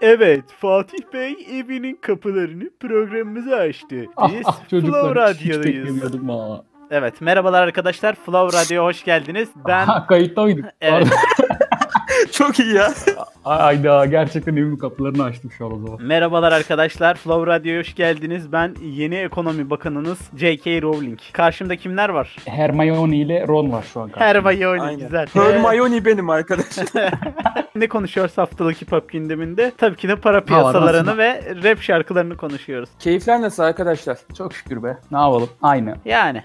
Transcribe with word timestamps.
Evet, 0.00 0.44
Fatih 0.60 0.98
Bey 1.12 1.32
evinin 1.52 1.98
kapılarını 2.02 2.70
programımıza 2.80 3.56
açtı. 3.56 4.04
Ah, 4.16 4.32
Biz 4.32 4.42
ah, 4.44 4.68
çocuklar 4.70 5.02
Flow 5.14 5.32
hiç 5.34 5.40
Radyo'dayız. 5.40 5.78
beklemiyordum 5.78 6.28
ha. 6.28 6.62
Evet, 6.90 7.20
merhabalar 7.20 7.62
arkadaşlar. 7.62 8.14
Flow 8.14 8.58
Radyo'ya 8.58 8.84
hoş 8.84 9.04
geldiniz. 9.04 9.48
Ben 9.68 9.86
Ha, 9.86 10.06
kayıtta 10.06 10.42
mıydık? 10.42 10.64
Evet. 10.80 11.08
Çok 12.32 12.60
iyi 12.60 12.74
ya. 12.74 12.92
Ayda 13.44 14.06
gerçekten 14.06 14.52
evimin 14.52 14.76
kapılarını 14.76 15.24
açtık 15.24 15.52
şu 15.52 15.66
an 15.66 15.72
o 15.72 15.78
zaman. 15.86 16.02
Merhabalar 16.02 16.52
arkadaşlar. 16.52 17.14
Flow 17.14 17.52
Radyo'ya 17.52 17.80
hoş 17.80 17.94
geldiniz. 17.94 18.52
Ben 18.52 18.74
yeni 18.82 19.14
ekonomi 19.14 19.70
bakanınız 19.70 20.18
J.K. 20.36 20.82
Rowling. 20.82 21.18
Karşımda 21.32 21.76
kimler 21.76 22.08
var? 22.08 22.36
Hermione 22.44 23.16
ile 23.16 23.46
Ron 23.48 23.72
var 23.72 23.84
şu 23.92 24.00
an. 24.00 24.08
karşımda. 24.08 24.48
Hermione 24.50 24.82
Aynen. 24.82 25.00
güzel. 25.00 25.26
Hermione 25.32 26.04
benim 26.04 26.30
arkadaşım. 26.30 26.86
Ne 27.76 27.88
konuşuyoruz 27.88 28.38
haftalık 28.38 28.82
hip 28.82 28.92
hop 28.92 29.08
gündeminde? 29.12 29.72
Tabii 29.78 29.96
ki 29.96 30.08
de 30.08 30.16
para 30.16 30.44
piyasalarını 30.44 31.18
ve 31.18 31.54
rap 31.64 31.82
şarkılarını 31.82 32.36
konuşuyoruz. 32.36 32.88
Keyifler 32.98 33.40
nasıl 33.42 33.62
arkadaşlar? 33.62 34.18
Çok 34.38 34.54
şükür 34.54 34.82
be. 34.82 34.98
Ne 35.10 35.18
yapalım? 35.18 35.48
Aynı. 35.62 35.96
Yani. 36.04 36.44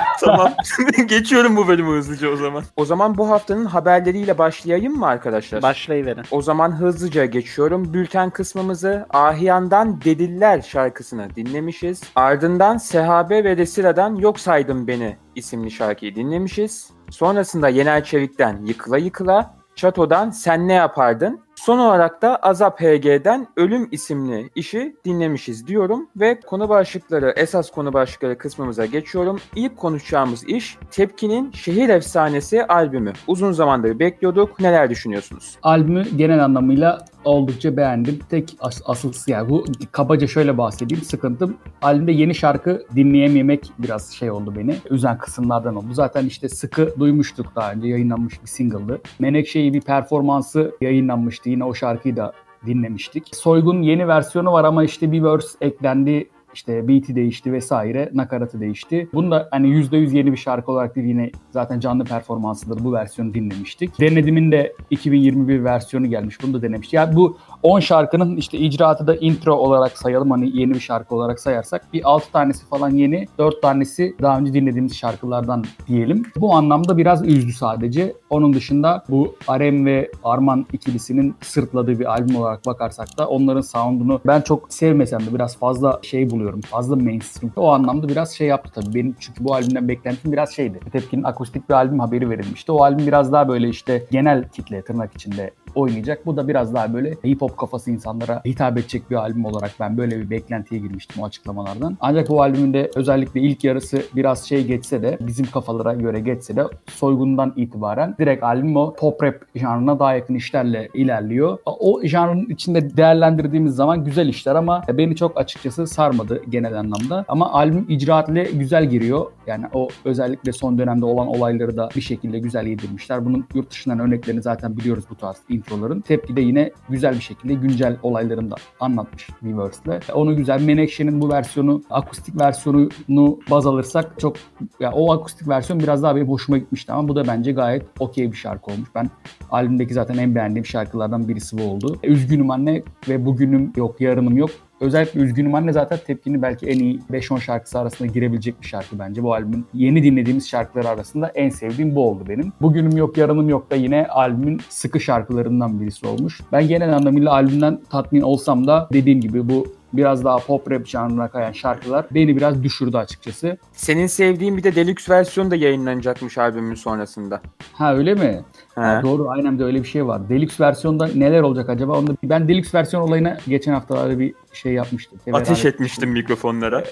Tamam. 0.20 0.52
Geçiyorum 1.06 1.56
bu 1.56 1.68
bölümü 1.68 1.96
hızlıca 1.96 2.28
o 2.28 2.36
zaman. 2.36 2.64
O 2.76 2.84
zaman 2.84 3.18
bu 3.18 3.30
haftanın 3.30 3.64
haberleriyle 3.64 4.38
başlayayım 4.38 4.96
mı 4.96 5.06
arkadaşlar? 5.06 5.62
Başlayıverin. 5.62 6.22
o 6.30 6.42
zaman 6.42 6.80
hızlıca 6.80 7.24
geçiyorum. 7.24 7.94
Bülten 7.94 8.30
kısmımızı 8.30 9.06
Ahiyan'dan 9.10 10.00
Dediller 10.02 10.62
şarkısını 10.62 11.28
dinlemişiz. 11.36 12.02
Ardından 12.16 12.76
Sehabe 12.76 13.44
ve 13.44 13.56
Resira'dan 13.56 14.14
Yok 14.14 14.40
Saydım 14.40 14.86
Beni 14.86 15.16
isimli 15.34 15.70
şarkıyı 15.70 16.14
dinlemişiz. 16.14 16.90
Sonrasında 17.10 17.68
Yener 17.68 18.04
Çevik'ten 18.04 18.58
Yıkıla 18.66 18.98
Yıkıla, 18.98 19.54
Çato'dan 19.76 20.30
Sen 20.30 20.68
Ne 20.68 20.72
Yapardın? 20.72 21.40
Son 21.64 21.78
olarak 21.78 22.22
da 22.22 22.36
Azap 22.36 22.80
HG'den 22.80 23.48
Ölüm 23.56 23.88
isimli 23.90 24.50
işi 24.54 24.96
dinlemişiz 25.04 25.66
diyorum 25.66 26.08
ve 26.16 26.40
konu 26.40 26.68
başlıkları, 26.68 27.32
esas 27.36 27.70
konu 27.70 27.92
başlıkları 27.92 28.38
kısmımıza 28.38 28.86
geçiyorum. 28.86 29.40
İlk 29.56 29.76
konuşacağımız 29.76 30.44
iş 30.44 30.78
Tepki'nin 30.90 31.52
Şehir 31.52 31.88
Efsanesi 31.88 32.64
albümü. 32.64 33.12
Uzun 33.26 33.52
zamandır 33.52 33.98
bekliyorduk. 33.98 34.60
Neler 34.60 34.90
düşünüyorsunuz? 34.90 35.58
Albümü 35.62 36.04
genel 36.16 36.44
anlamıyla 36.44 37.04
oldukça 37.24 37.76
beğendim. 37.76 38.18
Tek 38.30 38.56
as- 38.60 38.82
asılsı 38.84 39.30
yani 39.30 39.48
bu 39.50 39.64
kabaca 39.92 40.26
şöyle 40.26 40.58
bahsedeyim. 40.58 41.04
Sıkıntım 41.04 41.56
albümde 41.82 42.12
yeni 42.12 42.34
şarkı 42.34 42.86
dinleyememek 42.96 43.72
biraz 43.78 44.10
şey 44.12 44.30
oldu 44.30 44.54
beni. 44.56 44.74
Üzen 44.90 45.18
kısımlardan 45.18 45.76
oldu. 45.76 45.86
Zaten 45.92 46.26
işte 46.26 46.48
sıkı 46.48 46.94
duymuştuk 47.00 47.46
daha 47.56 47.72
önce 47.72 47.88
yayınlanmış 47.88 48.42
bir 48.42 48.48
single'dı. 48.48 49.00
Menekşe'yi 49.18 49.74
bir 49.74 49.80
performansı 49.80 50.72
yayınlanmıştı. 50.80 51.50
Yine 51.50 51.64
o 51.64 51.74
şarkıyı 51.74 52.16
da 52.16 52.32
dinlemiştik. 52.66 53.36
Soygun 53.36 53.82
yeni 53.82 54.08
versiyonu 54.08 54.52
var 54.52 54.64
ama 54.64 54.84
işte 54.84 55.12
bir 55.12 55.22
verse 55.22 55.48
eklendi. 55.60 56.28
İşte 56.54 56.88
beat'i 56.88 57.16
değişti 57.16 57.52
vesaire, 57.52 58.10
nakaratı 58.14 58.60
değişti. 58.60 59.08
Bunu 59.14 59.30
da 59.30 59.48
hani 59.50 59.66
%100 59.66 60.16
yeni 60.16 60.32
bir 60.32 60.36
şarkı 60.36 60.72
olarak 60.72 60.96
değil 60.96 61.06
yine 61.06 61.30
zaten 61.50 61.80
canlı 61.80 62.04
performansıdır 62.04 62.84
bu 62.84 62.92
versiyonu 62.92 63.34
dinlemiştik. 63.34 64.00
Denedimin 64.00 64.52
de 64.52 64.72
2021 64.90 65.64
versiyonu 65.64 66.06
gelmiş. 66.06 66.42
Bunu 66.42 66.54
da 66.54 66.62
denemiştik. 66.62 66.94
Yani 66.94 67.16
bu 67.16 67.36
10 67.62 67.80
şarkının 67.80 68.36
işte 68.36 68.58
icraatı 68.58 69.06
da 69.06 69.16
intro 69.16 69.54
olarak 69.54 69.98
sayalım 69.98 70.30
hani 70.30 70.60
yeni 70.60 70.74
bir 70.74 70.80
şarkı 70.80 71.14
olarak 71.14 71.40
sayarsak 71.40 71.92
bir 71.92 72.10
6 72.10 72.32
tanesi 72.32 72.66
falan 72.66 72.90
yeni, 72.90 73.26
4 73.38 73.62
tanesi 73.62 74.16
daha 74.22 74.38
önce 74.38 74.52
dinlediğimiz 74.52 74.96
şarkılardan 74.96 75.64
diyelim. 75.88 76.22
Bu 76.36 76.54
anlamda 76.54 76.96
biraz 76.96 77.28
üzdü 77.28 77.52
sadece. 77.52 78.14
Onun 78.30 78.52
dışında 78.52 79.04
bu 79.08 79.34
Arem 79.48 79.86
ve 79.86 80.10
Arman 80.24 80.66
ikilisinin 80.72 81.34
sırtladığı 81.40 81.98
bir 81.98 82.12
albüm 82.12 82.36
olarak 82.36 82.66
bakarsak 82.66 83.18
da 83.18 83.28
onların 83.28 83.60
sound'unu 83.60 84.20
ben 84.26 84.40
çok 84.40 84.72
sevmesem 84.72 85.20
de 85.20 85.34
biraz 85.34 85.56
fazla 85.56 86.00
şey 86.02 86.30
buluyorum. 86.30 86.41
Fazla 86.60 86.96
mainstream. 86.96 87.52
O 87.56 87.68
anlamda 87.72 88.08
biraz 88.08 88.32
şey 88.32 88.46
yaptı 88.48 88.70
tabii. 88.74 88.94
Benim 88.94 89.16
çünkü 89.20 89.44
bu 89.44 89.54
albümden 89.54 89.88
beklentim 89.88 90.32
biraz 90.32 90.52
şeydi. 90.52 90.80
Tepkinin 90.92 91.22
akustik 91.22 91.68
bir 91.68 91.74
albüm 91.74 92.00
haberi 92.00 92.30
verilmişti. 92.30 92.72
O 92.72 92.82
albüm 92.82 93.06
biraz 93.06 93.32
daha 93.32 93.48
böyle 93.48 93.68
işte 93.68 94.02
genel 94.10 94.48
kitle 94.48 94.82
tırnak 94.82 95.14
içinde 95.14 95.50
oynayacak. 95.74 96.26
Bu 96.26 96.36
da 96.36 96.48
biraz 96.48 96.74
daha 96.74 96.94
böyle 96.94 97.10
hip 97.10 97.42
hop 97.42 97.56
kafası 97.56 97.90
insanlara 97.90 98.42
hitap 98.44 98.78
edecek 98.78 99.10
bir 99.10 99.16
albüm 99.16 99.44
olarak 99.44 99.70
ben 99.80 99.98
böyle 99.98 100.20
bir 100.20 100.30
beklentiye 100.30 100.80
girmiştim 100.80 101.22
o 101.22 101.26
açıklamalardan. 101.26 101.96
Ancak 102.00 102.28
bu 102.28 102.42
albümün 102.42 102.88
özellikle 102.94 103.40
ilk 103.40 103.64
yarısı 103.64 104.02
biraz 104.16 104.48
şey 104.48 104.66
geçse 104.66 105.02
de 105.02 105.18
bizim 105.20 105.46
kafalara 105.46 105.92
göre 105.94 106.20
geçse 106.20 106.56
de 106.56 106.64
soygundan 106.86 107.52
itibaren 107.56 108.14
direkt 108.18 108.42
albüm 108.42 108.76
o 108.76 108.94
pop 108.94 109.22
rap 109.22 109.34
janrına 109.54 109.98
daha 109.98 110.14
yakın 110.14 110.34
işlerle 110.34 110.88
ilerliyor. 110.94 111.58
O 111.66 112.00
janrın 112.04 112.46
içinde 112.46 112.96
değerlendirdiğimiz 112.96 113.74
zaman 113.74 114.04
güzel 114.04 114.28
işler 114.28 114.54
ama 114.54 114.82
beni 114.92 115.16
çok 115.16 115.40
açıkçası 115.40 115.86
sarmadı 115.86 116.31
genel 116.48 116.78
anlamda. 116.78 117.24
Ama 117.28 117.52
albüm 117.52 117.86
icraatla 117.88 118.42
güzel 118.42 118.90
giriyor. 118.90 119.26
Yani 119.46 119.66
o 119.72 119.88
özellikle 120.04 120.52
son 120.52 120.78
dönemde 120.78 121.04
olan 121.04 121.26
olayları 121.26 121.76
da 121.76 121.88
bir 121.96 122.00
şekilde 122.00 122.38
güzel 122.38 122.66
yedirmişler. 122.66 123.24
Bunun 123.24 123.44
yurt 123.54 123.70
dışından 123.70 123.98
örneklerini 123.98 124.42
zaten 124.42 124.76
biliyoruz 124.76 125.04
bu 125.10 125.14
tarz 125.14 125.36
introların. 125.48 126.00
Tepki 126.00 126.36
de 126.36 126.40
yine 126.40 126.70
güzel 126.88 127.14
bir 127.14 127.20
şekilde 127.20 127.54
güncel 127.54 127.96
olaylarını 128.02 128.50
da 128.50 128.56
anlatmış 128.80 129.28
bir 129.42 129.58
verse'le. 129.58 130.00
Onu 130.14 130.36
güzel. 130.36 130.62
Menekşe'nin 130.62 131.20
bu 131.20 131.30
versiyonu, 131.30 131.82
akustik 131.90 132.40
versiyonunu 132.40 133.38
baz 133.50 133.66
alırsak 133.66 134.20
çok 134.20 134.36
ya 134.80 134.92
o 134.92 135.12
akustik 135.12 135.48
versiyon 135.48 135.80
biraz 135.80 136.02
daha 136.02 136.16
benim 136.16 136.28
hoşuma 136.28 136.58
gitmişti 136.58 136.92
ama 136.92 137.08
bu 137.08 137.16
da 137.16 137.26
bence 137.26 137.52
gayet 137.52 137.82
okey 138.00 138.32
bir 138.32 138.36
şarkı 138.36 138.72
olmuş. 138.72 138.88
Ben 138.94 139.10
albümdeki 139.50 139.94
zaten 139.94 140.18
en 140.18 140.34
beğendiğim 140.34 140.66
şarkılardan 140.66 141.28
birisi 141.28 141.58
bu 141.58 141.62
oldu. 141.62 141.96
Üzgünüm 142.02 142.50
anne 142.50 142.82
ve 143.08 143.26
bugünüm 143.26 143.72
yok, 143.76 144.00
yarınım 144.00 144.36
yok. 144.36 144.50
Özellikle 144.82 145.20
Üzgünüm 145.20 145.54
Anne 145.54 145.72
zaten 145.72 145.98
tepkinin 146.06 146.42
belki 146.42 146.66
en 146.66 146.78
iyi 146.78 147.00
5-10 147.10 147.40
şarkısı 147.40 147.78
arasında 147.78 148.08
girebilecek 148.08 148.60
bir 148.62 148.66
şarkı 148.66 148.98
bence. 148.98 149.22
Bu 149.22 149.34
albümün 149.34 149.66
yeni 149.74 150.02
dinlediğimiz 150.02 150.48
şarkılar 150.48 150.84
arasında 150.84 151.28
en 151.28 151.48
sevdiğim 151.48 151.94
bu 151.94 152.08
oldu 152.08 152.24
benim. 152.28 152.52
Bugünüm 152.60 152.96
Yok 152.96 153.16
Yarınım 153.16 153.48
Yok 153.48 153.70
da 153.70 153.76
yine 153.76 154.06
albümün 154.06 154.60
sıkı 154.68 155.00
şarkılarından 155.00 155.80
birisi 155.80 156.06
olmuş. 156.06 156.40
Ben 156.52 156.68
genel 156.68 156.96
anlamıyla 156.96 157.32
albümden 157.32 157.78
tatmin 157.90 158.20
olsam 158.20 158.66
da 158.66 158.88
dediğim 158.92 159.20
gibi 159.20 159.48
bu 159.48 159.66
biraz 159.92 160.24
daha 160.24 160.38
pop 160.38 160.70
rap 160.70 160.86
janrına 160.86 161.28
kayan 161.28 161.52
şarkılar 161.52 162.06
beni 162.10 162.36
biraz 162.36 162.62
düşürdü 162.62 162.96
açıkçası. 162.96 163.56
Senin 163.72 164.06
sevdiğin 164.06 164.56
bir 164.56 164.62
de 164.62 164.74
deluxe 164.74 165.12
versiyon 165.12 165.50
da 165.50 165.56
yayınlanacakmış 165.56 166.38
albümün 166.38 166.74
sonrasında. 166.74 167.40
Ha 167.72 167.94
öyle 167.94 168.14
mi? 168.14 168.40
Ha, 168.74 169.00
doğru 169.02 169.28
aynen 169.30 169.58
de 169.58 169.64
öyle 169.64 169.78
bir 169.78 169.88
şey 169.88 170.06
var. 170.06 170.28
Deluxe 170.28 170.64
versiyonda 170.64 171.08
neler 171.14 171.40
olacak 171.42 171.68
acaba? 171.70 171.98
Onu 171.98 172.06
da, 172.06 172.12
ben 172.24 172.48
Deluxe 172.48 172.78
versiyon 172.78 173.02
olayına 173.02 173.36
geçen 173.48 173.72
haftalarda 173.72 174.18
bir 174.18 174.34
şey 174.52 174.72
yapmıştım. 174.72 175.18
Ateş 175.32 175.64
Beraber- 175.64 175.68
etmiştim 175.68 176.10
mikrofonlara. 176.10 176.84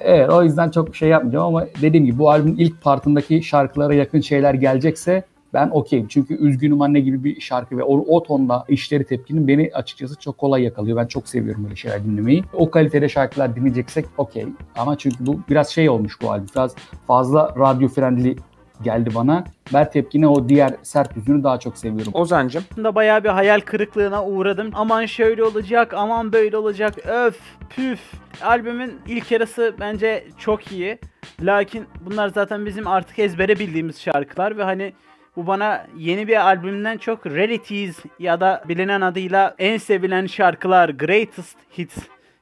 Evet 0.00 0.30
o 0.30 0.42
yüzden 0.42 0.70
çok 0.70 0.96
şey 0.96 1.08
yapmayacağım 1.08 1.46
ama 1.46 1.66
dediğim 1.82 2.06
gibi 2.06 2.18
bu 2.18 2.30
albümün 2.30 2.56
ilk 2.56 2.82
partındaki 2.82 3.42
şarkılara 3.42 3.94
yakın 3.94 4.20
şeyler 4.20 4.54
gelecekse 4.54 5.22
ben 5.54 5.70
okeyim. 5.72 6.08
Çünkü 6.08 6.34
Üzgünüm 6.34 6.82
Anne 6.82 7.00
gibi 7.00 7.24
bir 7.24 7.40
şarkı 7.40 7.78
ve 7.78 7.82
o, 7.82 8.16
o 8.16 8.22
tonda 8.22 8.64
işleri 8.68 9.04
tepkinin 9.04 9.48
beni 9.48 9.70
açıkçası 9.74 10.20
çok 10.20 10.38
kolay 10.38 10.62
yakalıyor. 10.62 10.96
Ben 10.96 11.06
çok 11.06 11.28
seviyorum 11.28 11.64
böyle 11.64 11.76
şeyler 11.76 12.04
dinlemeyi. 12.04 12.44
O 12.52 12.70
kalitede 12.70 13.08
şarkılar 13.08 13.56
dinleyeceksek 13.56 14.06
okey. 14.18 14.46
Ama 14.76 14.98
çünkü 14.98 15.26
bu 15.26 15.40
biraz 15.50 15.68
şey 15.68 15.90
olmuş 15.90 16.22
bu 16.22 16.30
albüm. 16.30 16.46
Biraz 16.54 16.74
fazla 17.06 17.54
radyo 17.58 17.88
friendly 17.88 18.36
geldi 18.82 19.10
bana. 19.14 19.44
Ben 19.74 19.90
tepkine 19.90 20.28
o 20.28 20.48
diğer 20.48 20.74
sert 20.82 21.16
yüzünü 21.16 21.44
daha 21.44 21.58
çok 21.58 21.78
seviyorum. 21.78 22.12
Ozancım. 22.14 22.64
da 22.76 22.94
bayağı 22.94 23.24
bir 23.24 23.28
hayal 23.28 23.60
kırıklığına 23.60 24.24
uğradım. 24.24 24.70
Aman 24.74 25.06
şöyle 25.06 25.44
olacak, 25.44 25.94
aman 25.94 26.32
böyle 26.32 26.56
olacak. 26.56 26.94
Öf, 27.06 27.38
püf. 27.70 28.00
Albümün 28.42 28.94
ilk 29.06 29.30
yarısı 29.30 29.74
bence 29.80 30.24
çok 30.38 30.72
iyi. 30.72 30.98
Lakin 31.42 31.86
bunlar 32.06 32.28
zaten 32.28 32.66
bizim 32.66 32.86
artık 32.86 33.18
ezbere 33.18 33.58
bildiğimiz 33.58 34.00
şarkılar 34.00 34.58
ve 34.58 34.62
hani 34.62 34.92
bu 35.40 35.46
bana 35.46 35.86
yeni 35.96 36.28
bir 36.28 36.46
albümden 36.46 36.98
çok 36.98 37.26
Rarities 37.26 37.98
ya 38.18 38.40
da 38.40 38.64
bilinen 38.68 39.00
adıyla 39.00 39.54
en 39.58 39.78
sevilen 39.78 40.26
şarkılar, 40.26 40.88
Greatest 40.88 41.56
Hits 41.78 41.98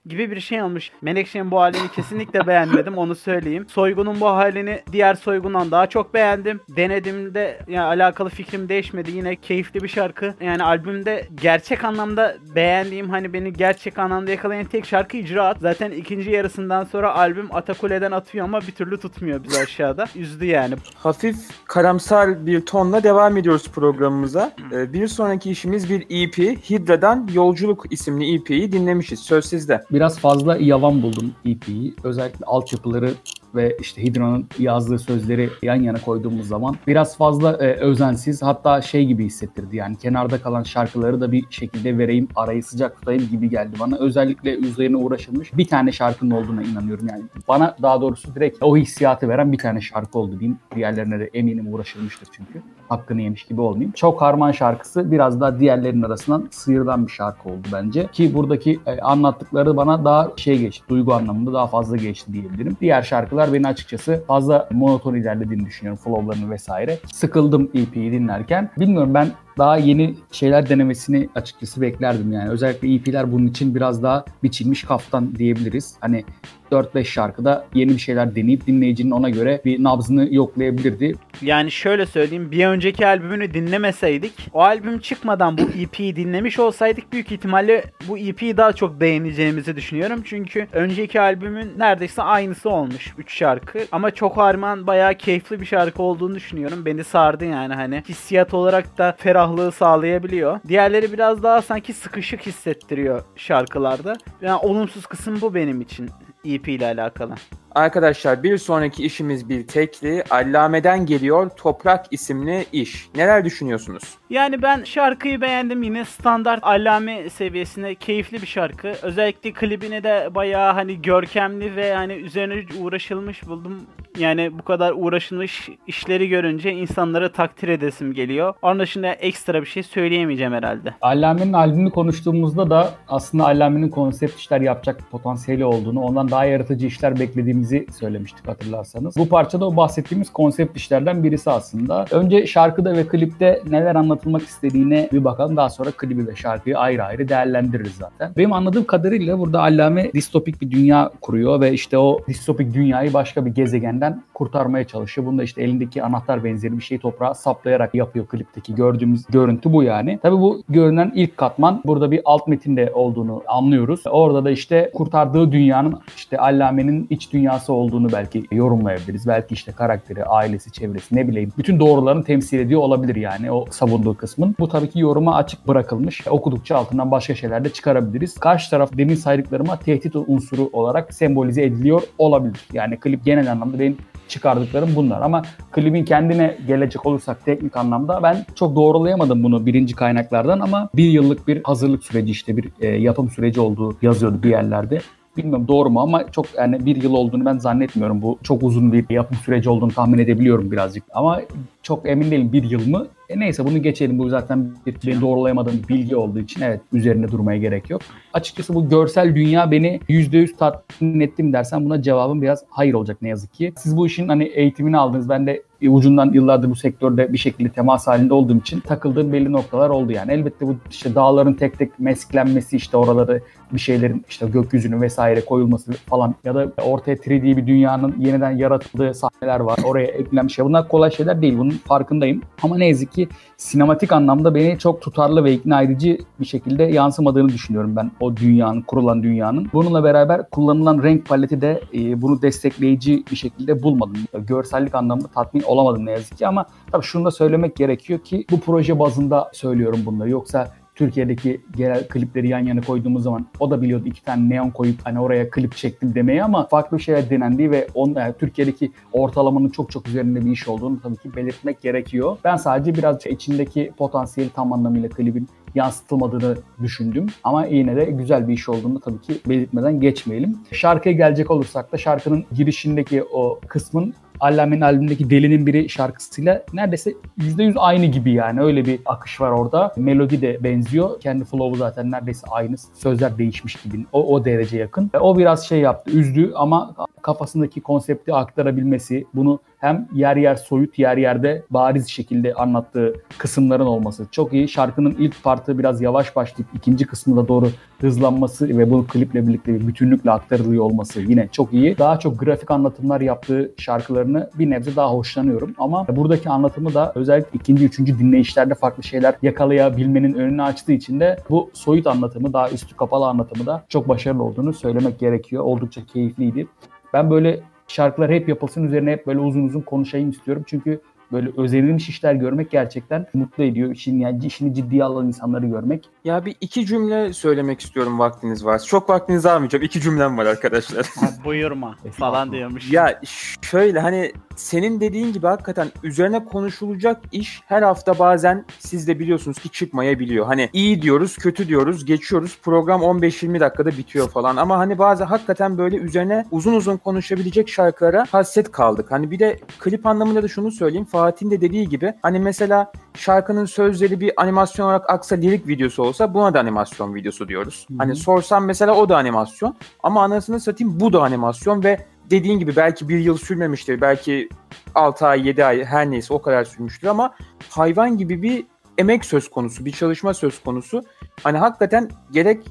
gibi 0.08 0.30
bir 0.30 0.40
şey 0.40 0.62
olmuş. 0.62 0.90
Menekşe'nin 1.02 1.50
bu 1.50 1.60
halini 1.60 1.90
kesinlikle 1.96 2.46
beğenmedim 2.46 2.98
onu 2.98 3.14
söyleyeyim. 3.14 3.66
Soygun'un 3.68 4.20
bu 4.20 4.26
halini 4.26 4.82
diğer 4.92 5.14
Soygun'dan 5.14 5.70
daha 5.70 5.86
çok 5.86 6.14
beğendim. 6.14 6.60
Denediğimde 6.68 7.58
yani 7.68 7.86
alakalı 7.86 8.28
fikrim 8.28 8.68
değişmedi. 8.68 9.10
Yine 9.10 9.36
keyifli 9.36 9.80
bir 9.82 9.88
şarkı. 9.88 10.34
Yani 10.40 10.62
albümde 10.62 11.28
gerçek 11.34 11.84
anlamda 11.84 12.36
beğendiğim 12.54 13.10
hani 13.10 13.32
beni 13.32 13.52
gerçek 13.52 13.98
anlamda 13.98 14.30
yakalayan 14.30 14.64
tek 14.64 14.86
şarkı 14.86 15.16
icraat. 15.16 15.58
Zaten 15.60 15.90
ikinci 15.90 16.30
yarısından 16.30 16.84
sonra 16.84 17.14
albüm 17.14 17.54
Atakule'den 17.54 18.12
atıyor 18.12 18.44
ama 18.44 18.60
bir 18.60 18.72
türlü 18.72 18.98
tutmuyor 18.98 19.44
bizi 19.44 19.58
aşağıda. 19.58 20.06
Üzdü 20.16 20.44
yani. 20.44 20.74
Hafif 20.94 21.36
karamsar 21.64 22.46
bir 22.46 22.60
tonla 22.60 23.02
devam 23.02 23.36
ediyoruz 23.36 23.68
programımıza. 23.74 24.52
Ee, 24.72 24.92
bir 24.92 25.08
sonraki 25.08 25.50
işimiz 25.50 25.90
bir 25.90 26.00
EP. 26.00 26.38
Hidra'dan 26.70 27.28
Yolculuk 27.32 27.92
isimli 27.92 28.34
EP'yi 28.34 28.72
dinlemişiz. 28.72 29.20
Söz 29.20 29.44
sizde. 29.44 29.84
Biraz 29.98 30.18
fazla 30.18 30.56
yavan 30.56 31.02
buldum 31.02 31.34
EP'yi. 31.44 31.94
Özellikle 32.04 32.44
altyapıları 32.46 33.14
ve 33.54 33.76
işte 33.80 34.02
Hidra'nın 34.02 34.46
yazdığı 34.58 34.98
sözleri 34.98 35.50
yan 35.62 35.82
yana 35.82 36.00
koyduğumuz 36.00 36.48
zaman 36.48 36.76
biraz 36.86 37.16
fazla 37.16 37.52
e, 37.52 37.72
özensiz 37.72 38.42
hatta 38.42 38.82
şey 38.82 39.06
gibi 39.06 39.24
hissettirdi 39.24 39.76
yani 39.76 39.96
kenarda 39.96 40.42
kalan 40.42 40.62
şarkıları 40.62 41.20
da 41.20 41.32
bir 41.32 41.44
şekilde 41.50 41.98
vereyim 41.98 42.28
arayı 42.36 42.62
sıcak 42.62 42.98
tutayım 42.98 43.28
gibi 43.30 43.50
geldi 43.50 43.76
bana. 43.80 43.96
Özellikle 43.98 44.56
üzerine 44.56 44.96
uğraşılmış 44.96 45.56
bir 45.56 45.68
tane 45.68 45.92
şarkının 45.92 46.30
olduğuna 46.30 46.62
inanıyorum 46.62 47.06
yani. 47.10 47.22
Bana 47.48 47.76
daha 47.82 48.00
doğrusu 48.00 48.34
direkt 48.34 48.58
o 48.62 48.76
hissiyatı 48.76 49.28
veren 49.28 49.52
bir 49.52 49.58
tane 49.58 49.80
şarkı 49.80 50.18
oldu 50.18 50.40
diyeyim. 50.40 50.58
Diğerlerine 50.74 51.20
de 51.20 51.30
eminim 51.34 51.74
uğraşılmıştır 51.74 52.28
çünkü. 52.32 52.62
Hakkını 52.88 53.22
yemiş 53.22 53.44
gibi 53.44 53.60
olmayayım. 53.60 53.92
Çok 53.92 54.22
Harman 54.22 54.52
şarkısı 54.52 55.12
biraz 55.12 55.40
daha 55.40 55.60
diğerlerinin 55.60 56.02
arasından 56.02 56.48
sıyrılan 56.50 57.06
bir 57.06 57.12
şarkı 57.12 57.48
oldu 57.48 57.68
bence. 57.72 58.06
Ki 58.12 58.34
buradaki 58.34 58.80
e, 58.86 59.00
anlattıkları 59.00 59.76
bana 59.76 60.04
daha 60.04 60.32
şey 60.36 60.58
geçti. 60.58 60.84
Duygu 60.88 61.14
anlamında 61.14 61.52
daha 61.52 61.66
fazla 61.66 61.96
geçti 61.96 62.32
diyebilirim. 62.32 62.76
Diğer 62.80 63.02
şarkılar 63.38 63.52
beni 63.52 63.68
açıkçası 63.68 64.24
fazla 64.26 64.68
monoton 64.72 65.14
ilerlediğini 65.14 65.66
düşünüyorum. 65.66 66.02
Flow'larını 66.04 66.50
vesaire. 66.50 66.98
Sıkıldım 67.12 67.70
EP'yi 67.74 68.12
dinlerken. 68.12 68.70
Bilmiyorum 68.78 69.14
ben 69.14 69.28
daha 69.58 69.76
yeni 69.76 70.14
şeyler 70.32 70.68
denemesini 70.68 71.28
açıkçası 71.34 71.80
beklerdim 71.80 72.32
yani. 72.32 72.50
Özellikle 72.50 72.94
EP'ler 72.94 73.32
bunun 73.32 73.46
için 73.46 73.74
biraz 73.74 74.02
daha 74.02 74.24
biçilmiş 74.42 74.84
kaftan 74.84 75.34
diyebiliriz. 75.34 75.94
Hani 76.00 76.24
4-5 76.72 77.04
şarkıda 77.04 77.66
yeni 77.74 77.90
bir 77.90 77.98
şeyler 77.98 78.36
deneyip 78.36 78.66
dinleyicinin 78.66 79.10
ona 79.10 79.30
göre 79.30 79.60
bir 79.64 79.84
nabzını 79.84 80.34
yoklayabilirdi. 80.34 81.14
Yani 81.42 81.70
şöyle 81.70 82.06
söyleyeyim 82.06 82.50
bir 82.50 82.66
önceki 82.66 83.06
albümünü 83.06 83.54
dinlemeseydik 83.54 84.32
o 84.52 84.62
albüm 84.62 84.98
çıkmadan 84.98 85.58
bu 85.58 85.62
EP'yi 85.62 86.16
dinlemiş 86.16 86.58
olsaydık 86.58 87.12
büyük 87.12 87.32
ihtimalle 87.32 87.84
bu 88.08 88.18
EP'yi 88.18 88.56
daha 88.56 88.72
çok 88.72 89.00
beğeneceğimizi 89.00 89.76
düşünüyorum. 89.76 90.22
Çünkü 90.24 90.66
önceki 90.72 91.20
albümün 91.20 91.78
neredeyse 91.78 92.22
aynısı 92.22 92.70
olmuş 92.70 93.14
3 93.18 93.36
şarkı 93.36 93.78
ama 93.92 94.10
çok 94.10 94.36
harman 94.36 94.86
bayağı 94.86 95.14
keyifli 95.14 95.60
bir 95.60 95.66
şarkı 95.66 96.02
olduğunu 96.02 96.34
düşünüyorum. 96.34 96.84
Beni 96.86 97.04
sardı 97.04 97.44
yani 97.44 97.74
hani 97.74 98.02
hissiyat 98.08 98.54
olarak 98.54 98.98
da 98.98 99.16
ferahlığı 99.48 99.72
sağlayabiliyor. 99.72 100.60
Diğerleri 100.68 101.12
biraz 101.12 101.42
daha 101.42 101.62
sanki 101.62 101.92
sıkışık 101.92 102.46
hissettiriyor 102.46 103.22
şarkılarda. 103.36 104.16
Yani 104.40 104.56
olumsuz 104.56 105.06
kısım 105.06 105.40
bu 105.40 105.54
benim 105.54 105.80
için 105.80 106.10
EP 106.44 106.68
ile 106.68 106.86
alakalı. 106.86 107.34
Arkadaşlar 107.74 108.42
bir 108.42 108.58
sonraki 108.58 109.04
işimiz 109.04 109.48
bir 109.48 109.66
tekli. 109.66 110.24
Allame'den 110.30 111.06
geliyor 111.06 111.50
Toprak 111.56 112.06
isimli 112.10 112.66
iş. 112.72 113.08
Neler 113.14 113.44
düşünüyorsunuz? 113.44 114.02
Yani 114.30 114.62
ben 114.62 114.84
şarkıyı 114.84 115.40
beğendim. 115.40 115.82
Yine 115.82 116.04
standart 116.04 116.64
allame 116.64 117.30
seviyesine 117.30 117.94
keyifli 117.94 118.42
bir 118.42 118.46
şarkı. 118.46 118.92
Özellikle 119.02 119.52
klibini 119.52 120.02
de 120.02 120.28
bayağı 120.34 120.72
hani 120.72 121.02
görkemli 121.02 121.76
ve 121.76 121.94
hani 121.94 122.12
üzerine 122.12 122.64
uğraşılmış 122.80 123.46
buldum. 123.46 123.82
Yani 124.18 124.58
bu 124.58 124.62
kadar 124.62 124.92
uğraşılmış 124.96 125.68
işleri 125.86 126.28
görünce 126.28 126.72
insanları 126.72 127.32
takdir 127.32 127.68
edesim 127.68 128.14
geliyor. 128.14 128.54
Onun 128.62 128.80
dışında 128.80 129.08
ekstra 129.12 129.60
bir 129.60 129.66
şey 129.66 129.82
söyleyemeyeceğim 129.82 130.52
herhalde. 130.52 130.94
Allame'nin 131.00 131.52
albümünü 131.52 131.90
konuştuğumuzda 131.90 132.70
da 132.70 132.90
aslında 133.08 133.44
Allame'nin 133.44 133.88
konsept 133.88 134.38
işler 134.38 134.60
yapacak 134.60 135.10
potansiyeli 135.10 135.64
olduğunu, 135.64 136.00
ondan 136.00 136.27
daha 136.30 136.44
yaratıcı 136.44 136.86
işler 136.86 137.18
beklediğimizi 137.18 137.86
söylemiştik 137.98 138.48
hatırlarsanız. 138.48 139.16
Bu 139.16 139.28
parçada 139.28 139.66
o 139.66 139.76
bahsettiğimiz 139.76 140.32
konsept 140.32 140.76
işlerden 140.76 141.24
birisi 141.24 141.50
aslında. 141.50 142.04
Önce 142.10 142.46
şarkıda 142.46 142.96
ve 142.96 143.06
klipte 143.06 143.62
neler 143.70 143.94
anlatılmak 143.94 144.42
istediğine 144.42 145.08
bir 145.12 145.24
bakalım. 145.24 145.56
Daha 145.56 145.70
sonra 145.70 145.90
klibi 145.90 146.26
ve 146.26 146.36
şarkıyı 146.36 146.78
ayrı 146.78 147.04
ayrı 147.04 147.28
değerlendiririz 147.28 147.92
zaten. 147.92 148.32
Benim 148.36 148.52
anladığım 148.52 148.84
kadarıyla 148.84 149.38
burada 149.38 149.60
Allame 149.60 150.12
distopik 150.12 150.60
bir 150.60 150.70
dünya 150.70 151.10
kuruyor 151.20 151.60
ve 151.60 151.72
işte 151.72 151.98
o 151.98 152.20
distopik 152.28 152.74
dünyayı 152.74 153.14
başka 153.14 153.46
bir 153.46 153.50
gezegenden 153.50 154.22
kurtarmaya 154.34 154.84
çalışıyor. 154.84 155.26
Bunda 155.26 155.42
işte 155.42 155.62
elindeki 155.62 156.02
anahtar 156.02 156.44
benzeri 156.44 156.76
bir 156.76 156.82
şeyi 156.82 156.98
toprağa 156.98 157.34
saplayarak 157.34 157.94
yapıyor 157.94 158.26
klipteki 158.26 158.74
gördüğümüz 158.74 159.24
görüntü 159.26 159.72
bu 159.72 159.82
yani. 159.82 160.18
Tabi 160.22 160.36
bu 160.36 160.62
görünen 160.68 161.12
ilk 161.14 161.36
katman 161.36 161.82
burada 161.84 162.10
bir 162.10 162.20
alt 162.24 162.46
metinde 162.46 162.92
olduğunu 162.94 163.42
anlıyoruz. 163.46 164.00
Orada 164.10 164.44
da 164.44 164.50
işte 164.50 164.90
kurtardığı 164.94 165.52
dünyanın 165.52 166.00
işte 166.18 166.38
Allame'nin 166.38 167.06
iç 167.10 167.32
dünyası 167.32 167.72
olduğunu 167.72 168.12
belki 168.12 168.44
yorumlayabiliriz. 168.52 169.26
Belki 169.26 169.54
işte 169.54 169.72
karakteri, 169.72 170.24
ailesi, 170.24 170.72
çevresi 170.72 171.16
ne 171.16 171.28
bileyim 171.28 171.52
bütün 171.58 171.80
doğrularını 171.80 172.24
temsil 172.24 172.58
ediyor 172.58 172.80
olabilir 172.80 173.16
yani 173.16 173.52
o 173.52 173.64
savunduğu 173.70 174.16
kısmın. 174.16 174.54
Bu 174.58 174.68
tabii 174.68 174.90
ki 174.90 175.00
yoruma 175.00 175.36
açık 175.36 175.68
bırakılmış. 175.68 176.28
Okudukça 176.28 176.76
altından 176.76 177.10
başka 177.10 177.34
şeyler 177.34 177.64
de 177.64 177.72
çıkarabiliriz. 177.72 178.34
Karşı 178.34 178.70
taraf 178.70 178.90
demin 178.96 179.14
saydıklarıma 179.14 179.76
tehdit 179.76 180.16
unsuru 180.16 180.70
olarak 180.72 181.14
sembolize 181.14 181.62
ediliyor 181.62 182.02
olabilir. 182.18 182.60
Yani 182.72 182.96
klip 182.96 183.24
genel 183.24 183.52
anlamda 183.52 183.78
benim 183.78 183.96
çıkardıklarım 184.28 184.96
bunlar. 184.96 185.20
Ama 185.20 185.42
klibin 185.72 186.04
kendine 186.04 186.56
gelecek 186.66 187.06
olursak 187.06 187.44
teknik 187.44 187.76
anlamda 187.76 188.22
ben 188.22 188.46
çok 188.54 188.76
doğrulayamadım 188.76 189.42
bunu 189.42 189.66
birinci 189.66 189.94
kaynaklardan 189.94 190.60
ama 190.60 190.88
bir 190.94 191.10
yıllık 191.10 191.48
bir 191.48 191.60
hazırlık 191.64 192.04
süreci 192.04 192.30
işte 192.30 192.56
bir 192.56 192.68
e, 192.80 192.86
yapım 192.86 193.30
süreci 193.30 193.60
olduğu 193.60 193.96
yazıyordu 194.02 194.42
bir 194.42 194.50
yerlerde. 194.50 195.00
Bilmiyorum 195.38 195.68
doğru 195.68 195.90
mu 195.90 196.00
ama 196.00 196.32
çok 196.32 196.46
yani 196.56 196.86
bir 196.86 197.02
yıl 197.02 197.14
olduğunu 197.14 197.44
ben 197.44 197.58
zannetmiyorum. 197.58 198.22
Bu 198.22 198.38
çok 198.42 198.62
uzun 198.62 198.92
bir 198.92 199.04
yapım 199.10 199.38
süreci 199.44 199.70
olduğunu 199.70 199.92
tahmin 199.92 200.18
edebiliyorum 200.18 200.70
birazcık. 200.70 201.04
Ama 201.14 201.40
çok 201.88 202.08
emin 202.08 202.30
değilim 202.30 202.52
bir 202.52 202.70
yıl 202.70 202.88
mı? 202.88 203.06
E 203.28 203.40
neyse 203.40 203.64
bunu 203.64 203.82
geçelim. 203.82 204.18
Bu 204.18 204.28
zaten 204.28 204.74
bir 204.86 204.96
benim 205.06 205.20
doğrulayamadığım 205.20 205.80
bilgi 205.88 206.16
olduğu 206.16 206.38
için 206.38 206.62
evet 206.62 206.80
üzerinde 206.92 207.28
durmaya 207.28 207.58
gerek 207.58 207.90
yok. 207.90 208.02
Açıkçası 208.32 208.74
bu 208.74 208.88
görsel 208.88 209.34
dünya 209.34 209.70
beni 209.70 210.00
%100 210.08 210.56
tatmin 210.56 211.20
ettim 211.20 211.52
dersen 211.52 211.84
buna 211.84 212.02
cevabım 212.02 212.42
biraz 212.42 212.64
hayır 212.70 212.94
olacak 212.94 213.22
ne 213.22 213.28
yazık 213.28 213.54
ki. 213.54 213.72
Siz 213.76 213.96
bu 213.96 214.06
işin 214.06 214.28
hani 214.28 214.44
eğitimini 214.44 214.98
aldınız. 214.98 215.28
Ben 215.28 215.46
de 215.46 215.62
ucundan 215.82 216.32
yıllardır 216.32 216.70
bu 216.70 216.76
sektörde 216.76 217.32
bir 217.32 217.38
şekilde 217.38 217.68
temas 217.68 218.06
halinde 218.06 218.34
olduğum 218.34 218.58
için 218.58 218.80
takıldığım 218.80 219.32
belli 219.32 219.52
noktalar 219.52 219.90
oldu 219.90 220.12
yani. 220.12 220.32
Elbette 220.32 220.66
bu 220.66 220.76
işte 220.90 221.14
dağların 221.14 221.54
tek 221.54 221.78
tek 221.78 222.00
mesklenmesi 222.00 222.76
işte 222.76 222.96
oraları 222.96 223.42
bir 223.72 223.78
şeylerin 223.78 224.24
işte 224.28 224.46
gökyüzünü 224.46 225.00
vesaire 225.00 225.44
koyulması 225.44 225.92
falan 225.92 226.34
ya 226.44 226.54
da 226.54 226.68
ortaya 226.82 227.14
3D 227.14 227.56
bir 227.56 227.66
dünyanın 227.66 228.14
yeniden 228.18 228.50
yaratıldığı 228.50 229.14
sahneler 229.14 229.60
var. 229.60 229.78
Oraya 229.84 230.06
eklenmiş 230.06 230.54
şey. 230.54 230.64
Bunlar 230.64 230.88
kolay 230.88 231.10
şeyler 231.10 231.42
değil. 231.42 231.58
Bunun 231.58 231.77
farkındayım. 231.84 232.42
Ama 232.62 232.78
ne 232.78 232.88
yazık 232.88 233.12
ki 233.12 233.28
sinematik 233.56 234.12
anlamda 234.12 234.54
beni 234.54 234.78
çok 234.78 235.02
tutarlı 235.02 235.44
ve 235.44 235.52
ikna 235.52 235.82
edici 235.82 236.18
bir 236.40 236.46
şekilde 236.46 236.82
yansımadığını 236.82 237.48
düşünüyorum 237.48 237.96
ben 237.96 238.10
o 238.20 238.36
dünyanın, 238.36 238.82
kurulan 238.82 239.22
dünyanın. 239.22 239.68
Bununla 239.72 240.04
beraber 240.04 240.50
kullanılan 240.50 241.02
renk 241.02 241.28
paleti 241.28 241.60
de 241.60 241.80
e, 241.94 242.22
bunu 242.22 242.42
destekleyici 242.42 243.24
bir 243.30 243.36
şekilde 243.36 243.82
bulmadım. 243.82 244.16
Görsellik 244.38 244.94
anlamında 244.94 245.28
tatmin 245.28 245.62
olamadım 245.62 246.06
ne 246.06 246.10
yazık 246.10 246.38
ki 246.38 246.46
ama 246.46 246.66
tabii 246.92 247.04
şunu 247.04 247.24
da 247.24 247.30
söylemek 247.30 247.76
gerekiyor 247.76 248.18
ki 248.18 248.44
bu 248.50 248.60
proje 248.60 248.98
bazında 248.98 249.50
söylüyorum 249.52 250.00
bunları. 250.06 250.30
Yoksa 250.30 250.77
Türkiye'deki 250.98 251.60
genel 251.76 252.08
klipleri 252.08 252.48
yan 252.48 252.58
yana 252.58 252.80
koyduğumuz 252.80 253.22
zaman 253.22 253.46
o 253.60 253.70
da 253.70 253.82
biliyordu 253.82 254.04
iki 254.06 254.24
tane 254.24 254.48
neon 254.48 254.70
koyup 254.70 254.96
hani 255.04 255.20
oraya 255.20 255.50
klip 255.50 255.76
çektim 255.76 256.14
demeyi 256.14 256.44
ama 256.44 256.66
farklı 256.66 257.00
şeyler 257.00 257.30
denendiği 257.30 257.70
ve 257.70 257.88
on, 257.94 258.14
yani 258.14 258.34
Türkiye'deki 258.38 258.92
ortalamanın 259.12 259.68
çok 259.68 259.90
çok 259.90 260.08
üzerinde 260.08 260.44
bir 260.44 260.50
iş 260.50 260.68
olduğunu 260.68 261.00
tabii 261.00 261.16
ki 261.16 261.36
belirtmek 261.36 261.80
gerekiyor. 261.80 262.36
Ben 262.44 262.56
sadece 262.56 262.94
biraz 262.94 263.26
içindeki 263.26 263.92
potansiyeli 263.98 264.50
tam 264.50 264.72
anlamıyla 264.72 265.08
klibin 265.08 265.48
yansıtılmadığını 265.74 266.56
düşündüm. 266.82 267.26
Ama 267.44 267.66
yine 267.66 267.96
de 267.96 268.04
güzel 268.04 268.48
bir 268.48 268.52
iş 268.54 268.68
olduğunu 268.68 269.00
tabii 269.00 269.20
ki 269.20 269.32
belirtmeden 269.48 270.00
geçmeyelim. 270.00 270.58
Şarkıya 270.72 271.14
gelecek 271.14 271.50
olursak 271.50 271.92
da 271.92 271.96
şarkının 271.96 272.44
girişindeki 272.54 273.22
o 273.22 273.60
kısmın 273.68 274.14
Allame'nin 274.40 274.80
albümündeki 274.80 275.30
Delinin 275.30 275.66
Biri 275.66 275.88
şarkısıyla 275.88 276.62
neredeyse 276.72 277.14
%100 277.38 277.78
aynı 277.78 278.06
gibi 278.06 278.32
yani. 278.32 278.60
Öyle 278.60 278.84
bir 278.84 279.00
akış 279.06 279.40
var 279.40 279.50
orada. 279.50 279.92
Melodi 279.96 280.40
de 280.42 280.64
benziyor. 280.64 281.20
Kendi 281.20 281.44
flow'u 281.44 281.76
zaten 281.76 282.10
neredeyse 282.10 282.46
aynı. 282.50 282.76
Sözler 282.94 283.38
değişmiş 283.38 283.74
gibi. 283.76 284.06
O, 284.12 284.34
o 284.34 284.44
derece 284.44 284.78
yakın. 284.78 285.10
O 285.20 285.38
biraz 285.38 285.66
şey 285.66 285.80
yaptı, 285.80 286.10
üzdü 286.10 286.52
ama 286.54 286.94
kafasındaki 287.22 287.80
konsepti 287.80 288.34
aktarabilmesi, 288.34 289.26
bunu 289.34 289.60
hem 289.78 290.08
yer 290.14 290.36
yer 290.36 290.54
soyut 290.54 290.98
yer 290.98 291.16
yerde 291.16 291.62
bariz 291.70 292.08
şekilde 292.08 292.54
anlattığı 292.54 293.14
kısımların 293.38 293.86
olması 293.86 294.26
çok 294.30 294.52
iyi. 294.52 294.68
Şarkının 294.68 295.16
ilk 295.18 295.42
partı 295.42 295.78
biraz 295.78 296.00
yavaş 296.00 296.36
başlayıp 296.36 296.68
ikinci 296.74 297.06
kısmına 297.06 297.48
doğru 297.48 297.68
hızlanması 298.00 298.68
ve 298.68 298.90
bu 298.90 299.06
kliple 299.06 299.46
birlikte 299.46 299.74
bir 299.74 299.88
bütünlükle 299.88 300.30
aktarılıyor 300.30 300.84
olması 300.84 301.20
yine 301.20 301.48
çok 301.52 301.72
iyi. 301.72 301.98
Daha 301.98 302.18
çok 302.18 302.40
grafik 302.40 302.70
anlatımlar 302.70 303.20
yaptığı 303.20 303.72
şarkılarını 303.76 304.50
bir 304.54 304.70
nebze 304.70 304.96
daha 304.96 305.10
hoşlanıyorum 305.10 305.74
ama 305.78 306.06
buradaki 306.08 306.48
anlatımı 306.48 306.94
da 306.94 307.12
özellikle 307.14 307.58
ikinci, 307.58 307.84
üçüncü 307.84 308.18
dinleyişlerde 308.18 308.74
farklı 308.74 309.02
şeyler 309.02 309.34
yakalayabilmenin 309.42 310.34
önünü 310.34 310.62
açtığı 310.62 310.92
için 310.92 311.20
de 311.20 311.36
bu 311.50 311.70
soyut 311.72 312.06
anlatımı 312.06 312.52
daha 312.52 312.70
üstü 312.70 312.96
kapalı 312.96 313.26
anlatımı 313.26 313.66
da 313.66 313.84
çok 313.88 314.08
başarılı 314.08 314.42
olduğunu 314.42 314.72
söylemek 314.72 315.18
gerekiyor. 315.18 315.64
Oldukça 315.64 316.04
keyifliydi. 316.04 316.66
Ben 317.12 317.30
böyle 317.30 317.60
şarkılar 317.88 318.30
hep 318.30 318.48
yapılsın 318.48 318.84
üzerine 318.84 319.12
hep 319.12 319.26
böyle 319.26 319.38
uzun 319.38 319.64
uzun 319.64 319.80
konuşayım 319.80 320.30
istiyorum. 320.30 320.64
Çünkü 320.66 321.00
böyle 321.32 321.50
özenilmiş 321.56 322.08
işler 322.08 322.34
görmek 322.34 322.70
gerçekten 322.70 323.26
mutlu 323.34 323.64
ediyor. 323.64 323.90
İşin, 323.90 324.18
yani 324.18 324.46
işini 324.46 324.74
ciddiye 324.74 325.04
alan 325.04 325.26
insanları 325.26 325.66
görmek. 325.66 326.08
Ya 326.24 326.44
bir 326.44 326.56
iki 326.60 326.86
cümle 326.86 327.32
söylemek 327.32 327.80
istiyorum 327.80 328.18
vaktiniz 328.18 328.64
varsa. 328.64 328.86
Çok 328.86 329.10
vaktinizi 329.10 329.50
almayacağım. 329.50 329.84
İki 329.84 330.00
cümlem 330.00 330.38
var 330.38 330.46
arkadaşlar. 330.46 331.06
Ha, 331.20 331.28
buyurma 331.44 331.96
falan 332.12 332.52
diyormuş. 332.52 332.92
ya 332.92 333.20
şöyle 333.62 334.00
hani 334.00 334.32
senin 334.58 335.00
dediğin 335.00 335.32
gibi 335.32 335.46
hakikaten 335.46 335.88
üzerine 336.02 336.44
konuşulacak 336.44 337.20
iş 337.32 337.60
her 337.66 337.82
hafta 337.82 338.18
bazen 338.18 338.64
siz 338.78 339.08
de 339.08 339.18
biliyorsunuz 339.18 339.58
ki 339.58 339.68
çıkmayabiliyor. 339.68 340.46
Hani 340.46 340.70
iyi 340.72 341.02
diyoruz, 341.02 341.36
kötü 341.36 341.68
diyoruz, 341.68 342.04
geçiyoruz. 342.04 342.58
Program 342.62 343.00
15-20 343.00 343.60
dakikada 343.60 343.90
bitiyor 343.90 344.28
falan. 344.28 344.56
Ama 344.56 344.78
hani 344.78 344.98
bazı 344.98 345.24
hakikaten 345.24 345.78
böyle 345.78 345.96
üzerine 345.96 346.44
uzun 346.50 346.74
uzun 346.74 346.96
konuşabilecek 346.96 347.68
şarkılara 347.68 348.26
hasret 348.30 348.72
kaldık. 348.72 349.10
Hani 349.10 349.30
bir 349.30 349.38
de 349.38 349.60
klip 349.78 350.06
anlamında 350.06 350.42
da 350.42 350.48
şunu 350.48 350.70
söyleyeyim. 350.70 351.04
Fatih'in 351.04 351.50
de 351.50 351.60
dediği 351.60 351.88
gibi 351.88 352.14
hani 352.22 352.38
mesela 352.38 352.92
şarkının 353.14 353.64
sözleri 353.64 354.20
bir 354.20 354.32
animasyon 354.36 354.86
olarak 354.86 355.10
aksa 355.10 355.36
lirik 355.36 355.68
videosu 355.68 356.02
olsa 356.02 356.34
buna 356.34 356.54
da 356.54 356.60
animasyon 356.60 357.14
videosu 357.14 357.48
diyoruz. 357.48 357.86
Hı 357.88 357.94
hı. 357.94 357.98
Hani 357.98 358.16
sorsam 358.16 358.64
mesela 358.64 358.94
o 358.94 359.08
da 359.08 359.16
animasyon 359.16 359.76
ama 360.02 360.22
anasını 360.22 360.60
satayım 360.60 361.00
bu 361.00 361.12
da 361.12 361.22
animasyon 361.22 361.84
ve 361.84 362.06
dediğin 362.30 362.58
gibi 362.58 362.76
belki 362.76 363.08
bir 363.08 363.18
yıl 363.18 363.38
sürmemiştir. 363.38 364.00
Belki 364.00 364.48
6 364.94 365.26
ay 365.26 365.48
7 365.48 365.64
ay 365.64 365.84
her 365.84 366.10
neyse 366.10 366.34
o 366.34 366.42
kadar 366.42 366.64
sürmüştür 366.64 367.08
ama 367.08 367.34
hayvan 367.70 368.18
gibi 368.18 368.42
bir 368.42 368.66
emek 368.98 369.24
söz 369.24 369.50
konusu, 369.50 369.84
bir 369.84 369.92
çalışma 369.92 370.34
söz 370.34 370.62
konusu. 370.62 371.02
Hani 371.42 371.58
hakikaten 371.58 372.10
gerek 372.30 372.62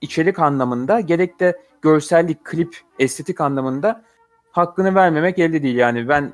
içerik 0.00 0.38
anlamında 0.38 1.00
gerek 1.00 1.40
de 1.40 1.58
görsellik, 1.82 2.44
klip, 2.44 2.76
estetik 2.98 3.40
anlamında 3.40 4.02
hakkını 4.52 4.94
vermemek 4.94 5.38
elde 5.38 5.62
değil. 5.62 5.76
Yani 5.76 6.08
ben 6.08 6.32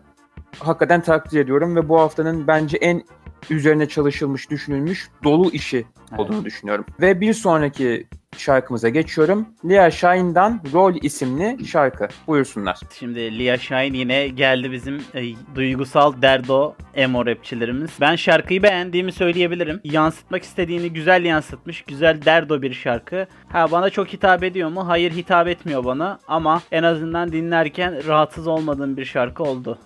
hakikaten 0.58 1.02
takdir 1.02 1.40
ediyorum 1.40 1.76
ve 1.76 1.88
bu 1.88 2.00
haftanın 2.00 2.46
bence 2.46 2.76
en 2.76 3.02
üzerine 3.50 3.88
çalışılmış, 3.88 4.50
düşünülmüş, 4.50 5.10
dolu 5.24 5.50
işi 5.50 5.86
olduğunu 6.18 6.44
düşünüyorum. 6.44 6.84
Ve 7.00 7.20
bir 7.20 7.34
sonraki 7.34 8.06
şarkımıza 8.38 8.88
geçiyorum. 8.88 9.46
Lia 9.64 9.90
Shine'dan 9.90 10.60
Rol 10.72 10.94
isimli 11.02 11.66
şarkı. 11.66 12.08
Buyursunlar. 12.26 12.78
Şimdi 12.98 13.38
Lia 13.38 13.58
Shine 13.58 13.98
yine 13.98 14.28
geldi 14.28 14.72
bizim 14.72 15.00
e, 15.14 15.22
duygusal 15.54 16.22
derdo 16.22 16.74
emo 16.94 17.26
rapçilerimiz. 17.26 17.90
Ben 18.00 18.16
şarkıyı 18.16 18.62
beğendiğimi 18.62 19.12
söyleyebilirim. 19.12 19.80
Yansıtmak 19.84 20.42
istediğini 20.42 20.92
güzel 20.92 21.24
yansıtmış. 21.24 21.82
Güzel 21.82 22.24
derdo 22.24 22.62
bir 22.62 22.72
şarkı. 22.72 23.26
Ha 23.48 23.70
bana 23.70 23.90
çok 23.90 24.08
hitap 24.08 24.42
ediyor 24.42 24.68
mu? 24.68 24.88
Hayır 24.88 25.12
hitap 25.12 25.48
etmiyor 25.48 25.84
bana. 25.84 26.18
Ama 26.28 26.62
en 26.72 26.82
azından 26.82 27.32
dinlerken 27.32 28.06
rahatsız 28.06 28.46
olmadığım 28.46 28.96
bir 28.96 29.04
şarkı 29.04 29.42
oldu. 29.42 29.78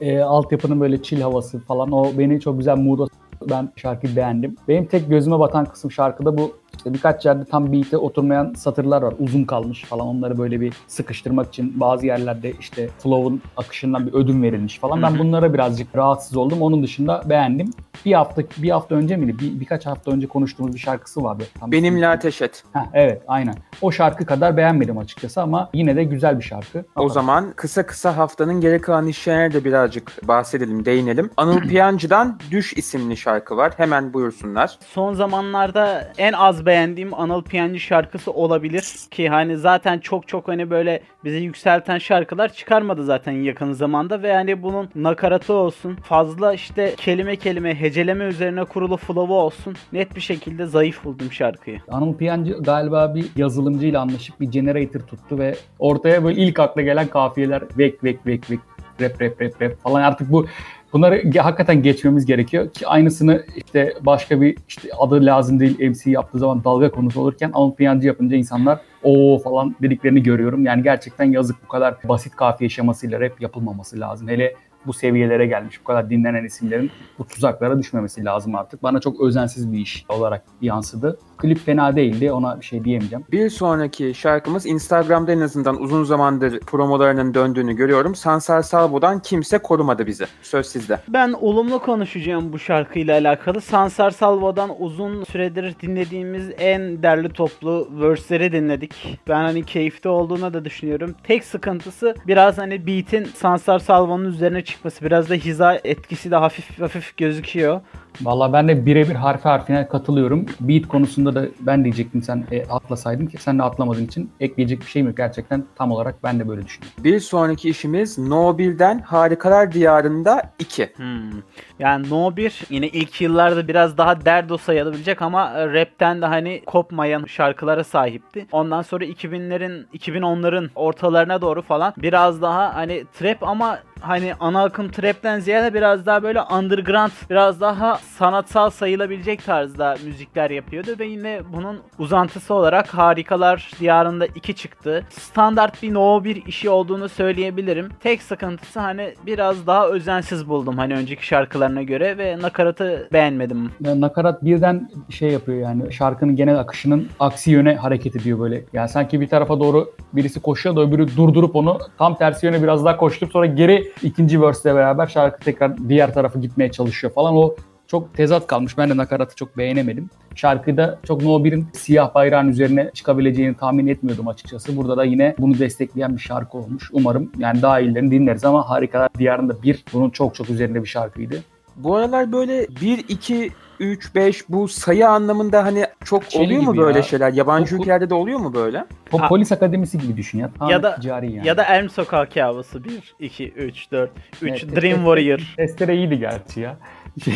E, 0.00 0.18
altyapının 0.18 0.80
böyle 0.80 1.02
chill 1.02 1.20
havası 1.20 1.60
falan 1.60 1.92
o 1.92 2.18
beni 2.18 2.40
çok 2.40 2.58
güzel 2.58 2.76
mood'a 2.76 3.06
ben 3.50 3.72
şarkıyı 3.76 4.16
beğendim. 4.16 4.56
Benim 4.68 4.86
tek 4.86 5.10
gözüme 5.10 5.38
batan 5.38 5.64
kısım 5.64 5.90
şarkıda 5.90 6.38
bu 6.38 6.56
işte 6.76 6.94
birkaç 6.94 7.26
yerde 7.26 7.44
tam 7.44 7.72
beat'e 7.72 7.96
oturmayan 7.96 8.54
satırlar 8.54 9.02
var. 9.02 9.14
Uzun 9.18 9.44
kalmış 9.44 9.84
falan. 9.84 10.06
Onları 10.06 10.38
böyle 10.38 10.60
bir 10.60 10.74
sıkıştırmak 10.86 11.48
için 11.48 11.80
bazı 11.80 12.06
yerlerde 12.06 12.52
işte 12.60 12.88
flow'un 12.98 13.42
akışından 13.56 14.06
bir 14.06 14.12
ödün 14.12 14.42
verilmiş 14.42 14.78
falan. 14.78 15.02
Ben 15.02 15.18
bunlara 15.18 15.54
birazcık 15.54 15.96
rahatsız 15.96 16.36
oldum. 16.36 16.62
Onun 16.62 16.82
dışında 16.82 17.22
beğendim. 17.28 17.70
Bir 18.06 18.12
hafta 18.12 18.42
bir 18.56 18.70
hafta 18.70 18.94
önce 18.94 19.16
miydi? 19.16 19.38
Bir, 19.38 19.60
birkaç 19.60 19.86
hafta 19.86 20.10
önce 20.10 20.26
konuştuğumuz 20.26 20.74
bir 20.74 20.78
şarkısı 20.78 21.22
vardı. 21.22 21.44
Tam 21.60 21.72
Benimle 21.72 22.08
ateş 22.08 22.42
et. 22.42 22.64
Heh, 22.72 22.80
evet 22.94 23.22
aynen. 23.28 23.54
O 23.82 23.92
şarkı 23.92 24.26
kadar 24.26 24.56
beğenmedim 24.56 24.98
açıkçası 24.98 25.42
ama 25.42 25.70
yine 25.74 25.96
de 25.96 26.04
güzel 26.04 26.38
bir 26.38 26.44
şarkı. 26.44 26.84
O 26.96 27.08
zaman 27.08 27.52
kısa 27.56 27.86
kısa 27.86 28.16
haftanın 28.16 28.60
geri 28.60 28.80
kalan 28.80 29.06
işlerine 29.06 29.52
de 29.52 29.64
birazcık 29.64 30.28
bahsedelim, 30.28 30.84
değinelim. 30.84 31.30
Anıl 31.36 31.60
Piyancı'dan 31.68 32.38
Düş 32.50 32.72
isimli 32.72 33.16
şarkı 33.16 33.56
var. 33.56 33.72
Hemen 33.76 34.12
buyursunlar. 34.12 34.78
Son 34.86 35.14
zamanlarda 35.14 36.12
en 36.18 36.32
az 36.32 36.66
beğendiğim 36.66 37.14
Anıl 37.14 37.42
Piyancı 37.42 37.80
şarkısı 37.80 38.32
olabilir 38.32 38.84
ki 39.10 39.28
hani 39.28 39.56
zaten 39.56 39.98
çok 39.98 40.28
çok 40.28 40.48
hani 40.48 40.70
böyle 40.70 41.00
bizi 41.24 41.36
yükselten 41.36 41.98
şarkılar 41.98 42.52
çıkarmadı 42.52 43.04
zaten 43.04 43.32
yakın 43.32 43.72
zamanda 43.72 44.22
ve 44.22 44.34
hani 44.34 44.62
bunun 44.62 44.88
nakaratı 44.94 45.52
olsun 45.52 45.96
fazla 45.96 46.54
işte 46.54 46.94
kelime 46.96 47.36
kelime 47.36 47.74
heceleme 47.96 48.24
üzerine 48.24 48.64
kurulu 48.64 48.96
flow'u 48.96 49.34
olsun 49.34 49.74
net 49.92 50.16
bir 50.16 50.20
şekilde 50.20 50.66
zayıf 50.66 51.04
buldum 51.04 51.32
şarkıyı. 51.32 51.80
Anıl 51.88 52.14
Piyancı 52.14 52.52
galiba 52.52 53.14
bir 53.14 53.26
yazılımcıyla 53.36 54.00
anlaşıp 54.00 54.40
bir 54.40 54.50
generator 54.50 55.00
tuttu 55.00 55.38
ve 55.38 55.54
ortaya 55.78 56.24
böyle 56.24 56.40
ilk 56.40 56.60
akla 56.60 56.82
gelen 56.82 57.06
kafiyeler 57.06 57.62
vek 57.78 58.04
vek 58.04 58.26
vek 58.26 58.50
vek 58.50 58.60
rap 59.00 59.22
rap 59.22 59.42
rap 59.42 59.62
rap 59.62 59.82
falan 59.82 60.02
artık 60.02 60.32
bu 60.32 60.46
bunları 60.92 61.38
hakikaten 61.38 61.82
geçmemiz 61.82 62.26
gerekiyor 62.26 62.72
ki 62.72 62.86
aynısını 62.86 63.44
işte 63.56 63.94
başka 64.00 64.40
bir 64.40 64.56
işte 64.68 64.88
adı 64.98 65.26
lazım 65.26 65.60
değil 65.60 65.90
MC 65.90 66.10
yaptığı 66.10 66.38
zaman 66.38 66.64
dalga 66.64 66.90
konusu 66.90 67.20
olurken 67.20 67.50
Anıl 67.54 67.74
Piyancı 67.74 68.06
yapınca 68.06 68.36
insanlar 68.36 68.80
o 69.02 69.38
falan 69.38 69.76
dediklerini 69.82 70.22
görüyorum. 70.22 70.64
Yani 70.64 70.82
gerçekten 70.82 71.24
yazık 71.24 71.56
bu 71.64 71.68
kadar 71.68 71.96
basit 72.04 72.36
kafiye 72.36 72.70
şemasıyla 72.70 73.20
rap 73.20 73.40
yapılmaması 73.40 74.00
lazım. 74.00 74.28
Hele 74.28 74.54
bu 74.86 74.92
seviyelere 74.92 75.46
gelmiş 75.46 75.80
bu 75.80 75.84
kadar 75.84 76.10
dinlenen 76.10 76.44
isimlerin 76.44 76.90
bu 77.18 77.26
tuzaklara 77.26 77.78
düşmemesi 77.78 78.24
lazım 78.24 78.54
artık. 78.54 78.82
Bana 78.82 79.00
çok 79.00 79.20
özensiz 79.20 79.72
bir 79.72 79.78
iş 79.78 80.06
olarak 80.08 80.44
yansıdı. 80.60 81.18
Klip 81.38 81.58
fena 81.58 81.96
değildi 81.96 82.32
ona 82.32 82.60
bir 82.60 82.64
şey 82.64 82.84
diyemeyeceğim. 82.84 83.24
Bir 83.32 83.50
sonraki 83.50 84.14
şarkımız 84.14 84.66
Instagram'da 84.66 85.32
en 85.32 85.40
azından 85.40 85.82
uzun 85.82 86.04
zamandır 86.04 86.60
promolarının 86.60 87.34
döndüğünü 87.34 87.76
görüyorum. 87.76 88.14
Sansar 88.14 88.62
Salvo'dan 88.62 89.20
Kimse 89.20 89.58
Korumadı 89.58 90.06
Bizi. 90.06 90.26
Söz 90.42 90.66
sizde. 90.66 90.98
Ben 91.08 91.32
olumlu 91.32 91.78
konuşacağım 91.78 92.52
bu 92.52 92.58
şarkıyla 92.58 93.18
alakalı. 93.18 93.60
Sansar 93.60 94.10
Salvo'dan 94.10 94.70
uzun 94.78 95.24
süredir 95.24 95.74
dinlediğimiz 95.82 96.50
en 96.58 97.02
derli 97.02 97.28
toplu 97.28 97.88
verse'leri 98.00 98.52
dinledik. 98.52 99.18
Ben 99.28 99.44
hani 99.44 99.64
keyifli 99.64 100.10
olduğuna 100.10 100.54
da 100.54 100.64
düşünüyorum. 100.64 101.14
Tek 101.24 101.44
sıkıntısı 101.44 102.14
biraz 102.26 102.58
hani 102.58 102.86
beat'in 102.86 103.24
Sansar 103.24 103.78
Salvo'nun 103.78 104.24
üzerine 104.24 104.64
çıkması. 104.64 105.04
Biraz 105.04 105.30
da 105.30 105.34
hiza 105.34 105.74
etkisi 105.84 106.30
de 106.30 106.36
hafif 106.36 106.80
hafif 106.80 107.16
gözüküyor. 107.16 107.80
Valla 108.22 108.52
ben 108.52 108.68
de 108.68 108.86
birebir 108.86 109.14
harfi 109.14 109.48
harfine 109.48 109.88
katılıyorum. 109.88 110.46
Beat 110.60 110.88
konusunda 110.88 111.34
da 111.34 111.46
ben 111.60 111.84
diyecektim 111.84 112.22
sen 112.22 112.44
e, 112.52 112.64
atlasaydın 112.64 113.26
ki 113.26 113.36
sen 113.38 113.58
de 113.58 113.62
atlamadığın 113.62 114.04
için 114.04 114.30
ekleyecek 114.40 114.80
bir 114.80 114.86
şeyim 114.86 115.08
yok. 115.08 115.16
Gerçekten 115.16 115.64
tam 115.76 115.92
olarak 115.92 116.22
ben 116.24 116.40
de 116.40 116.48
böyle 116.48 116.66
düşünüyorum. 116.66 117.04
Bir 117.04 117.20
sonraki 117.20 117.68
işimiz 117.68 118.18
No 118.18 118.58
1'den 118.58 118.98
Harikalar 118.98 119.72
Diyarı'nda 119.72 120.42
2. 120.58 120.90
Hmm. 120.96 121.42
Yani 121.78 122.10
No 122.10 122.36
1 122.36 122.62
yine 122.70 122.88
ilk 122.88 123.20
yıllarda 123.20 123.68
biraz 123.68 123.98
daha 123.98 124.24
derdo 124.24 124.58
sayılabilecek 124.58 125.22
ama 125.22 125.52
e, 125.52 125.72
rapten 125.72 126.22
de 126.22 126.26
hani 126.26 126.62
kopmayan 126.66 127.24
şarkılara 127.24 127.84
sahipti. 127.84 128.46
Ondan 128.52 128.82
sonra 128.82 129.04
2000'lerin 129.04 129.86
2010'ların 129.94 130.68
ortalarına 130.74 131.40
doğru 131.40 131.62
falan 131.62 131.94
biraz 131.96 132.42
daha 132.42 132.74
hani 132.74 133.04
trap 133.18 133.42
ama 133.42 133.78
hani 134.00 134.34
ana 134.40 134.62
akım 134.64 134.88
trapten 134.88 135.40
ziyade 135.40 135.74
biraz 135.74 136.06
daha 136.06 136.22
böyle 136.22 136.42
underground 136.42 137.10
biraz 137.30 137.60
daha 137.60 137.96
sanatsal 137.96 138.70
sayılabilecek 138.70 139.44
tarzda 139.44 139.96
müzikler 140.04 140.50
yapıyordu 140.50 140.90
ve 140.98 141.06
yine 141.06 141.40
bunun 141.52 141.80
uzantısı 141.98 142.54
olarak 142.54 142.88
Harikalar 142.88 143.70
Diyarı'nda 143.80 144.26
2 144.26 144.54
çıktı. 144.54 145.04
Standart 145.10 145.82
bir 145.82 145.94
No 145.94 146.24
1 146.24 146.46
işi 146.46 146.70
olduğunu 146.70 147.08
söyleyebilirim. 147.08 147.88
Tek 148.00 148.22
sıkıntısı 148.22 148.80
hani 148.80 149.14
biraz 149.26 149.66
daha 149.66 149.88
özensiz 149.88 150.48
buldum 150.48 150.78
hani 150.78 150.94
önceki 150.94 151.26
şarkılarına 151.26 151.82
göre 151.82 152.18
ve 152.18 152.38
nakaratı 152.38 153.08
beğenmedim. 153.12 153.70
Nakarat 153.80 154.44
birden 154.44 154.90
şey 155.10 155.30
yapıyor 155.30 155.58
yani 155.58 155.92
şarkının 155.92 156.36
genel 156.36 156.58
akışının 156.58 157.08
aksi 157.20 157.50
yöne 157.50 157.74
hareket 157.76 158.16
ediyor 158.16 158.38
böyle. 158.38 158.64
Yani 158.72 158.88
sanki 158.88 159.20
bir 159.20 159.28
tarafa 159.28 159.60
doğru 159.60 159.94
birisi 160.12 160.42
koşuyor 160.42 160.76
da 160.76 160.80
öbürü 160.80 161.16
durdurup 161.16 161.56
onu 161.56 161.78
tam 161.98 162.14
tersi 162.14 162.46
yöne 162.46 162.62
biraz 162.62 162.84
daha 162.84 162.96
koşturup 162.96 163.32
sonra 163.32 163.46
geri 163.46 163.85
ikinci 164.02 164.42
verse'le 164.42 164.74
beraber 164.74 165.06
şarkı 165.06 165.40
tekrar 165.44 165.88
diğer 165.88 166.14
tarafa 166.14 166.38
gitmeye 166.38 166.70
çalışıyor 166.70 167.12
falan. 167.12 167.36
O 167.36 167.56
çok 167.86 168.14
tezat 168.14 168.46
kalmış. 168.46 168.78
Ben 168.78 168.90
de 168.90 168.96
nakaratı 168.96 169.36
çok 169.36 169.58
beğenemedim. 169.58 170.10
Şarkıda 170.34 170.98
çok 171.06 171.22
No 171.22 171.28
1'in 171.28 171.66
siyah 171.72 172.14
bayrağın 172.14 172.48
üzerine 172.48 172.90
çıkabileceğini 172.94 173.56
tahmin 173.56 173.86
etmiyordum 173.86 174.28
açıkçası. 174.28 174.76
Burada 174.76 174.96
da 174.96 175.04
yine 175.04 175.34
bunu 175.38 175.58
destekleyen 175.58 176.16
bir 176.16 176.20
şarkı 176.20 176.58
olmuş. 176.58 176.90
Umarım 176.92 177.32
yani 177.38 177.62
daha 177.62 177.80
iyilerini 177.80 178.10
dinleriz 178.10 178.44
ama 178.44 178.70
Harikalar 178.70 179.08
Diyarı'nda 179.18 179.62
bir 179.62 179.84
bunun 179.92 180.10
çok 180.10 180.34
çok 180.34 180.50
üzerinde 180.50 180.82
bir 180.82 180.88
şarkıydı. 180.88 181.42
Bu 181.76 181.96
aralar 181.96 182.32
böyle 182.32 182.66
1, 182.80 183.04
2, 183.08 183.50
3, 183.80 184.14
5 184.14 184.48
bu 184.48 184.68
sayı 184.68 185.08
anlamında 185.08 185.64
hani 185.64 185.86
çok 186.04 186.24
Şey 186.24 186.46
oluyor 186.46 186.62
mu 186.62 186.76
böyle 186.76 186.98
ya. 186.98 187.02
şeyler? 187.02 187.32
Yabancı 187.32 187.76
bu- 187.78 187.80
ülkelerde 187.80 188.10
de 188.10 188.14
oluyor 188.14 188.38
mu 188.38 188.54
böyle? 188.54 188.84
Po- 189.10 189.20
Ha. 189.20 189.28
Polis 189.28 189.52
Akademisi 189.52 189.98
gibi 189.98 190.16
düşün 190.16 190.38
ya. 190.38 190.50
Tamamen 190.58 190.72
Ya 190.76 190.82
da- 190.82 190.96
ticari 190.96 191.32
yani. 191.32 191.46
Ya 191.48 191.56
da 191.56 191.64
Elm 191.64 191.88
Sokak 191.90 192.34
Kabusu 192.34 192.84
1, 192.84 193.14
2, 193.20 193.48
3, 193.52 193.92
4, 193.92 194.10
3 194.42 194.50
Evet, 194.50 194.62
Dream 194.76 194.84
evet, 194.84 194.96
Warrior. 194.96 195.54
Testere 195.56 195.96
iyiydi 195.96 196.18
gerçi 196.18 196.60
ya. 196.60 196.76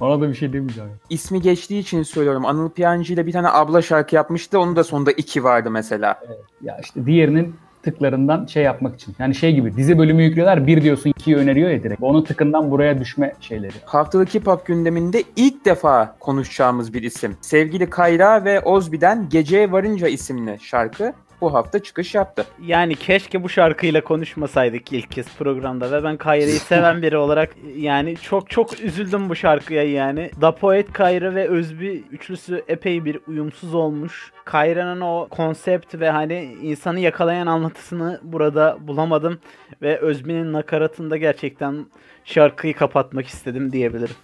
Ona 0.00 0.20
da 0.20 0.28
bir 0.28 0.34
şey 0.34 0.52
demeyeceğim. 0.52 0.90
İsmi 1.10 1.42
geçtiği 1.42 1.78
için 1.78 2.02
söylüyorum. 2.02 2.46
Anıl 2.46 2.70
Piyancı 2.70 3.14
ile 3.14 3.26
bir 3.26 3.32
tane 3.32 3.48
abla 3.48 3.82
şarkı 3.82 4.14
yapmıştı. 4.16 4.58
Onun 4.60 4.76
da 4.76 4.84
sonunda 4.84 5.12
2 5.12 5.44
vardı 5.44 5.70
mesela. 5.70 6.20
Ya 6.62 6.78
işte 6.84 7.06
diğerinin 7.06 7.56
tıklarından 7.82 8.46
şey 8.46 8.62
yapmak 8.62 8.94
için. 8.94 9.14
Yani 9.18 9.34
şey 9.34 9.54
gibi 9.54 9.76
dizi 9.76 9.98
bölümü 9.98 10.22
yüklüyorlar 10.22 10.66
bir 10.66 10.82
diyorsun 10.82 11.10
ikiyi 11.10 11.36
öneriyor 11.36 11.70
ya 11.70 11.82
direkt. 11.82 12.02
Onun 12.02 12.22
tıkından 12.22 12.70
buraya 12.70 12.98
düşme 12.98 13.32
şeyleri. 13.40 13.72
Haftalık 13.84 14.34
Hip 14.34 14.46
Hop 14.46 14.66
gündeminde 14.66 15.22
ilk 15.36 15.64
defa 15.64 16.16
konuşacağımız 16.20 16.94
bir 16.94 17.02
isim. 17.02 17.36
Sevgili 17.40 17.90
Kayra 17.90 18.44
ve 18.44 18.60
Ozbi'den 18.60 19.28
Geceye 19.28 19.72
Varınca 19.72 20.08
isimli 20.08 20.58
şarkı 20.60 21.12
bu 21.40 21.54
hafta 21.54 21.78
çıkış 21.78 22.14
yaptı. 22.14 22.44
Yani 22.66 22.96
keşke 22.96 23.42
bu 23.42 23.48
şarkıyla 23.48 24.04
konuşmasaydık 24.04 24.92
ilk 24.92 25.10
kez 25.10 25.36
programda 25.36 25.92
ve 25.92 26.04
ben 26.04 26.16
Kayra'yı 26.16 26.58
seven 26.60 27.02
biri 27.02 27.16
olarak 27.16 27.50
yani 27.76 28.16
çok 28.16 28.50
çok 28.50 28.80
üzüldüm 28.80 29.28
bu 29.28 29.34
şarkıya 29.34 29.82
yani. 29.82 30.30
Da 30.40 30.54
Poet 30.54 30.92
Kayra 30.92 31.34
ve 31.34 31.48
Özbi 31.48 32.04
üçlüsü 32.10 32.62
epey 32.68 33.04
bir 33.04 33.20
uyumsuz 33.26 33.74
olmuş. 33.74 34.32
Kayra'nın 34.44 35.00
o 35.00 35.28
konsept 35.30 35.94
ve 35.94 36.10
hani 36.10 36.56
insanı 36.62 37.00
yakalayan 37.00 37.46
anlatısını 37.46 38.20
burada 38.22 38.78
bulamadım 38.80 39.38
ve 39.82 39.98
Özbi'nin 39.98 40.52
nakaratında 40.52 41.16
gerçekten 41.16 41.86
şarkıyı 42.32 42.74
kapatmak 42.74 43.26
istedim 43.26 43.72
diyebilirim. 43.72 44.14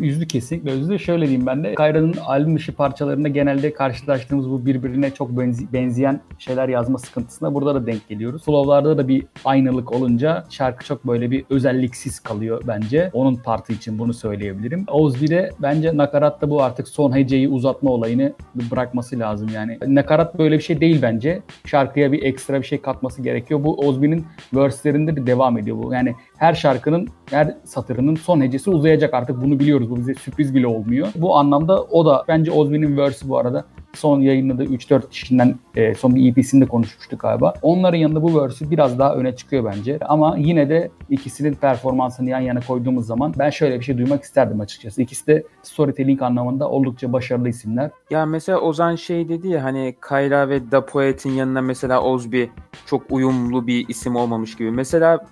Yüzlü 0.00 0.26
kesinlikle 0.26 0.72
yüzlü. 0.72 0.98
Şöyle 0.98 1.26
diyeyim 1.26 1.46
ben 1.46 1.64
de. 1.64 1.74
Kayra'nın 1.74 2.14
albüm 2.26 2.56
dışı 2.56 2.74
parçalarında 2.74 3.28
genelde 3.28 3.72
karşılaştığımız 3.72 4.50
bu 4.50 4.66
birbirine 4.66 5.10
çok 5.10 5.30
benzi- 5.30 5.72
benzeyen 5.72 6.20
şeyler 6.38 6.68
yazma 6.68 6.98
sıkıntısına 6.98 7.54
burada 7.54 7.74
da 7.74 7.86
denk 7.86 8.08
geliyoruz. 8.08 8.44
Flow'larda 8.44 8.98
da 8.98 9.08
bir 9.08 9.26
aynılık 9.44 9.92
olunca 9.92 10.44
şarkı 10.50 10.84
çok 10.84 11.06
böyle 11.06 11.30
bir 11.30 11.44
özelliksiz 11.50 12.20
kalıyor 12.20 12.62
bence. 12.66 13.10
Onun 13.12 13.34
partı 13.36 13.72
için 13.72 13.98
bunu 13.98 14.14
söyleyebilirim. 14.14 14.84
Ozbi'de 14.88 15.50
bence 15.62 15.96
nakaratta 15.96 16.50
bu 16.50 16.62
artık 16.62 16.88
son 16.88 17.16
heceyi 17.16 17.48
uzatma 17.48 17.90
olayını 17.90 18.32
bırakması 18.54 19.18
lazım 19.18 19.48
yani. 19.54 19.78
Nakarat 19.86 20.38
böyle 20.38 20.58
bir 20.58 20.62
şey 20.62 20.80
değil 20.80 21.02
bence. 21.02 21.42
Şarkıya 21.66 22.12
bir 22.12 22.22
ekstra 22.22 22.60
bir 22.60 22.66
şey 22.66 22.80
katması 22.80 23.22
gerekiyor. 23.22 23.64
Bu 23.64 23.78
Ozbi'nin 23.88 24.26
verse'lerinde 24.54 25.16
de 25.16 25.26
devam 25.26 25.58
ediyor 25.58 25.76
bu. 25.82 25.92
Yani 25.94 26.14
her 26.38 26.54
şarkının 26.54 27.08
her 27.36 27.54
satırının 27.64 28.14
son 28.14 28.40
hecesi 28.40 28.70
uzayacak 28.70 29.14
artık 29.14 29.42
bunu 29.42 29.58
biliyoruz. 29.58 29.90
Bu 29.90 29.96
bize 29.96 30.14
sürpriz 30.14 30.54
bile 30.54 30.66
olmuyor. 30.66 31.08
Bu 31.16 31.36
anlamda 31.36 31.82
o 31.82 32.06
da 32.06 32.24
bence 32.28 32.52
Ozbi'nin 32.52 32.96
verse'ü 32.96 33.28
bu 33.28 33.38
arada 33.38 33.64
son 33.94 34.20
yayınladığı 34.20 34.64
3-4 34.64 35.10
kişiden 35.10 35.54
e, 35.74 35.94
son 35.94 36.14
bir 36.14 36.30
EP'sinde 36.30 36.66
konuşmuştuk 36.66 37.20
galiba. 37.20 37.54
Onların 37.62 37.98
yanında 37.98 38.22
bu 38.22 38.42
verse'ü 38.42 38.70
biraz 38.70 38.98
daha 38.98 39.14
öne 39.14 39.36
çıkıyor 39.36 39.64
bence. 39.64 39.98
Ama 40.00 40.36
yine 40.38 40.68
de 40.68 40.90
ikisinin 41.10 41.54
performansını 41.54 42.30
yan 42.30 42.40
yana 42.40 42.60
koyduğumuz 42.60 43.06
zaman 43.06 43.34
ben 43.38 43.50
şöyle 43.50 43.78
bir 43.78 43.84
şey 43.84 43.98
duymak 43.98 44.22
isterdim 44.22 44.60
açıkçası. 44.60 45.02
İkisi 45.02 45.26
de 45.26 45.42
storytelling 45.62 46.22
anlamında 46.22 46.68
oldukça 46.68 47.12
başarılı 47.12 47.48
isimler. 47.48 47.90
Ya 48.10 48.26
mesela 48.26 48.60
Ozan 48.60 48.94
şey 48.94 49.28
dedi 49.28 49.48
ya 49.48 49.64
hani 49.64 49.94
Kayra 50.00 50.48
ve 50.48 50.70
Da 50.70 50.86
Poet'in 50.86 51.30
yanına 51.30 51.60
mesela 51.60 52.02
Ozbi 52.02 52.50
çok 52.86 53.02
uyumlu 53.10 53.66
bir 53.66 53.88
isim 53.88 54.16
olmamış 54.16 54.56
gibi. 54.56 54.70
Mesela 54.70 55.26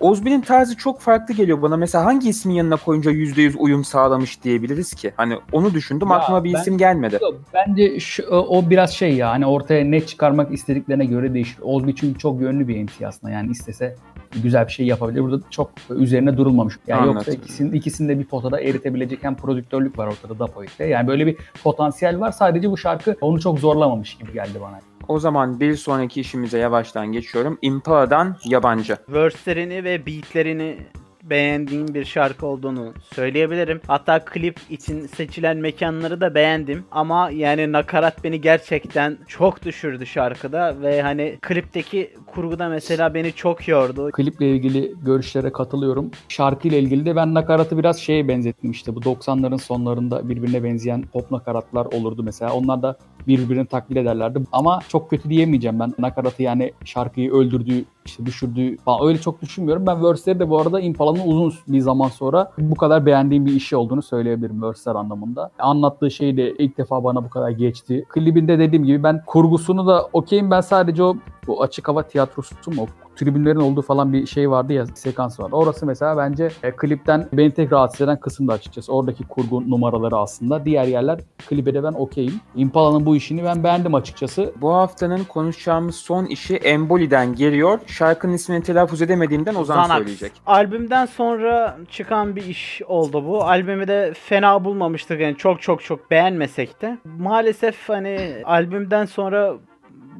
Ozbi'nin 0.00 0.40
tarzı 0.40 0.76
çok 0.76 1.00
farklı 1.00 1.34
geliyor 1.34 1.62
bana. 1.62 1.76
Mesela 1.76 2.04
hangi 2.04 2.28
ismin 2.28 2.54
yanına 2.54 2.76
koyunca 2.76 3.10
%100 3.10 3.56
uyum 3.56 3.84
sağlamış 3.84 4.42
diyebiliriz 4.44 4.94
ki? 4.94 5.12
Hani 5.16 5.38
onu 5.52 5.74
düşündüm 5.74 6.08
Ya 6.10 6.14
aklıma 6.16 6.44
bir 6.44 6.52
ben- 6.54 6.60
isim 6.60 6.78
gelmedi. 6.78 7.18
Yok, 7.22 7.34
Bence 7.54 8.00
şu, 8.00 8.26
o 8.30 8.70
biraz 8.70 8.90
şey 8.90 9.14
ya 9.14 9.30
hani 9.30 9.46
ortaya 9.46 9.84
ne 9.84 10.06
çıkarmak 10.06 10.52
istediklerine 10.54 11.04
göre 11.04 11.34
değişir. 11.34 11.58
Ozbi 11.62 11.94
çünkü 11.94 12.18
çok 12.18 12.40
yönlü 12.40 12.68
bir 12.68 12.82
MC 12.82 13.06
aslında 13.06 13.32
yani 13.32 13.50
istese 13.50 13.96
güzel 14.42 14.66
bir 14.66 14.72
şey 14.72 14.86
yapabilir. 14.86 15.22
Burada 15.22 15.40
çok 15.50 15.70
üzerine 15.90 16.36
durulmamış. 16.36 16.74
Yani 16.86 17.00
Anladım. 17.00 17.16
yoksa 17.16 17.32
ikisinin, 17.32 17.72
ikisini 17.72 18.08
de 18.08 18.18
bir 18.18 18.24
potada 18.24 18.60
eritebilecek 18.60 19.24
hem 19.24 19.36
prodüktörlük 19.36 19.98
var 19.98 20.06
ortada 20.06 20.38
da 20.38 20.46
Poet'te. 20.46 20.84
Yani 20.84 21.08
böyle 21.08 21.26
bir 21.26 21.36
potansiyel 21.62 22.20
var. 22.20 22.32
Sadece 22.32 22.70
bu 22.70 22.76
şarkı 22.76 23.16
onu 23.20 23.40
çok 23.40 23.58
zorlamamış 23.58 24.14
gibi 24.14 24.32
geldi 24.32 24.58
bana. 24.60 24.80
O 25.08 25.18
zaman 25.18 25.60
bir 25.60 25.76
sonraki 25.76 26.20
işimize 26.20 26.58
yavaştan 26.58 27.06
geçiyorum. 27.06 27.58
Impala'dan 27.62 28.36
Yabancı. 28.44 28.96
Verse'lerini 29.08 29.84
ve 29.84 30.06
beatlerini 30.06 30.78
beğendiğim 31.22 31.94
bir 31.94 32.04
şarkı 32.04 32.46
olduğunu 32.46 32.92
söyleyebilirim. 33.14 33.80
Hatta 33.86 34.24
klip 34.24 34.60
için 34.70 35.06
seçilen 35.06 35.56
mekanları 35.56 36.20
da 36.20 36.34
beğendim. 36.34 36.84
Ama 36.90 37.30
yani 37.30 37.72
nakarat 37.72 38.24
beni 38.24 38.40
gerçekten 38.40 39.18
çok 39.26 39.64
düşürdü 39.64 40.06
şarkıda 40.06 40.82
ve 40.82 41.02
hani 41.02 41.38
klipteki 41.42 42.10
kurguda 42.26 42.68
mesela 42.68 43.14
beni 43.14 43.32
çok 43.32 43.68
yordu. 43.68 44.10
Kliple 44.10 44.50
ilgili 44.50 44.94
görüşlere 45.02 45.52
katılıyorum. 45.52 46.10
Şarkıyla 46.28 46.78
ilgili 46.78 47.06
de 47.06 47.16
ben 47.16 47.34
nakaratı 47.34 47.78
biraz 47.78 48.00
şeye 48.00 48.28
benzettim 48.28 48.70
işte 48.70 48.94
bu 48.94 49.00
90'ların 49.00 49.58
sonlarında 49.58 50.28
birbirine 50.28 50.64
benzeyen 50.64 51.02
pop 51.02 51.30
nakaratlar 51.30 51.86
olurdu 51.86 52.22
mesela. 52.22 52.52
Onlar 52.52 52.82
da 52.82 52.96
birbirini 53.26 53.66
taklit 53.66 53.96
ederlerdi. 53.96 54.40
Ama 54.52 54.80
çok 54.88 55.10
kötü 55.10 55.30
diyemeyeceğim 55.30 55.80
ben 55.80 55.94
nakaratı 55.98 56.42
yani 56.42 56.72
şarkıyı 56.84 57.32
öldürdüğü 57.32 57.84
işte 58.06 58.26
düşürdüğü 58.26 58.76
falan 58.76 59.06
öyle 59.08 59.18
çok 59.18 59.42
düşünmüyorum. 59.42 59.86
Ben 59.86 60.04
verse'leri 60.04 60.40
de 60.40 60.50
bu 60.50 60.60
arada 60.60 60.80
Impala'nın 60.80 61.26
uzun 61.26 61.52
bir 61.68 61.80
zaman 61.80 62.08
sonra 62.08 62.52
bu 62.58 62.74
kadar 62.74 63.06
beğendiğim 63.06 63.46
bir 63.46 63.52
işi 63.52 63.76
olduğunu 63.76 64.02
söyleyebilirim 64.02 64.62
verse'ler 64.62 64.94
anlamında. 64.96 65.50
Anlattığı 65.58 66.10
şey 66.10 66.36
de 66.36 66.54
ilk 66.54 66.78
defa 66.78 67.04
bana 67.04 67.24
bu 67.24 67.30
kadar 67.30 67.50
geçti. 67.50 68.04
Klibinde 68.08 68.58
dediğim 68.58 68.84
gibi 68.84 69.02
ben 69.02 69.22
kurgusunu 69.26 69.86
da 69.86 70.08
okeyim 70.12 70.50
ben 70.50 70.60
sadece 70.60 71.02
o 71.02 71.16
bu 71.46 71.62
açık 71.62 71.88
hava 71.88 72.02
tiyatrosu 72.02 72.70
mu? 72.70 72.86
Tribünlerin 73.20 73.60
olduğu 73.60 73.82
falan 73.82 74.12
bir 74.12 74.26
şey 74.26 74.50
vardı 74.50 74.72
ya 74.72 74.86
sekans 74.86 75.40
vardı. 75.40 75.56
Orası 75.56 75.86
mesela 75.86 76.16
bence 76.16 76.48
e, 76.62 76.70
klipten 76.70 77.28
beni 77.32 77.50
tek 77.50 77.72
rahatsız 77.72 78.00
eden 78.00 78.20
kısım 78.20 78.48
da 78.48 78.52
açıkçası. 78.52 78.92
Oradaki 78.92 79.24
kurgu 79.24 79.70
numaraları 79.70 80.16
aslında. 80.16 80.64
Diğer 80.64 80.84
yerler 80.84 81.20
klibe 81.48 81.74
de 81.74 81.82
ben 81.82 81.92
okeyim. 81.92 82.40
Impala'nın 82.56 83.06
bu 83.06 83.16
işini 83.16 83.44
ben 83.44 83.64
beğendim 83.64 83.94
açıkçası. 83.94 84.52
Bu 84.60 84.74
haftanın 84.74 85.24
konuşacağımız 85.24 85.94
son 85.94 86.26
işi 86.26 86.56
Emboli'den 86.56 87.34
geliyor. 87.34 87.80
Şarkının 87.86 88.32
ismini 88.32 88.62
telaffuz 88.62 89.02
edemediğimden 89.02 89.54
Ozan 89.54 89.78
Xanax. 89.78 89.98
söyleyecek. 89.98 90.32
Albümden 90.46 91.06
sonra 91.06 91.76
çıkan 91.90 92.36
bir 92.36 92.44
iş 92.44 92.82
oldu 92.86 93.24
bu. 93.26 93.44
Albümü 93.44 93.88
de 93.88 94.12
fena 94.14 94.64
bulmamıştık 94.64 95.20
yani 95.20 95.36
çok 95.36 95.62
çok 95.62 95.82
çok 95.82 96.10
beğenmesek 96.10 96.82
de. 96.82 96.98
Maalesef 97.18 97.88
hani 97.88 98.42
albümden 98.44 99.04
sonra 99.04 99.54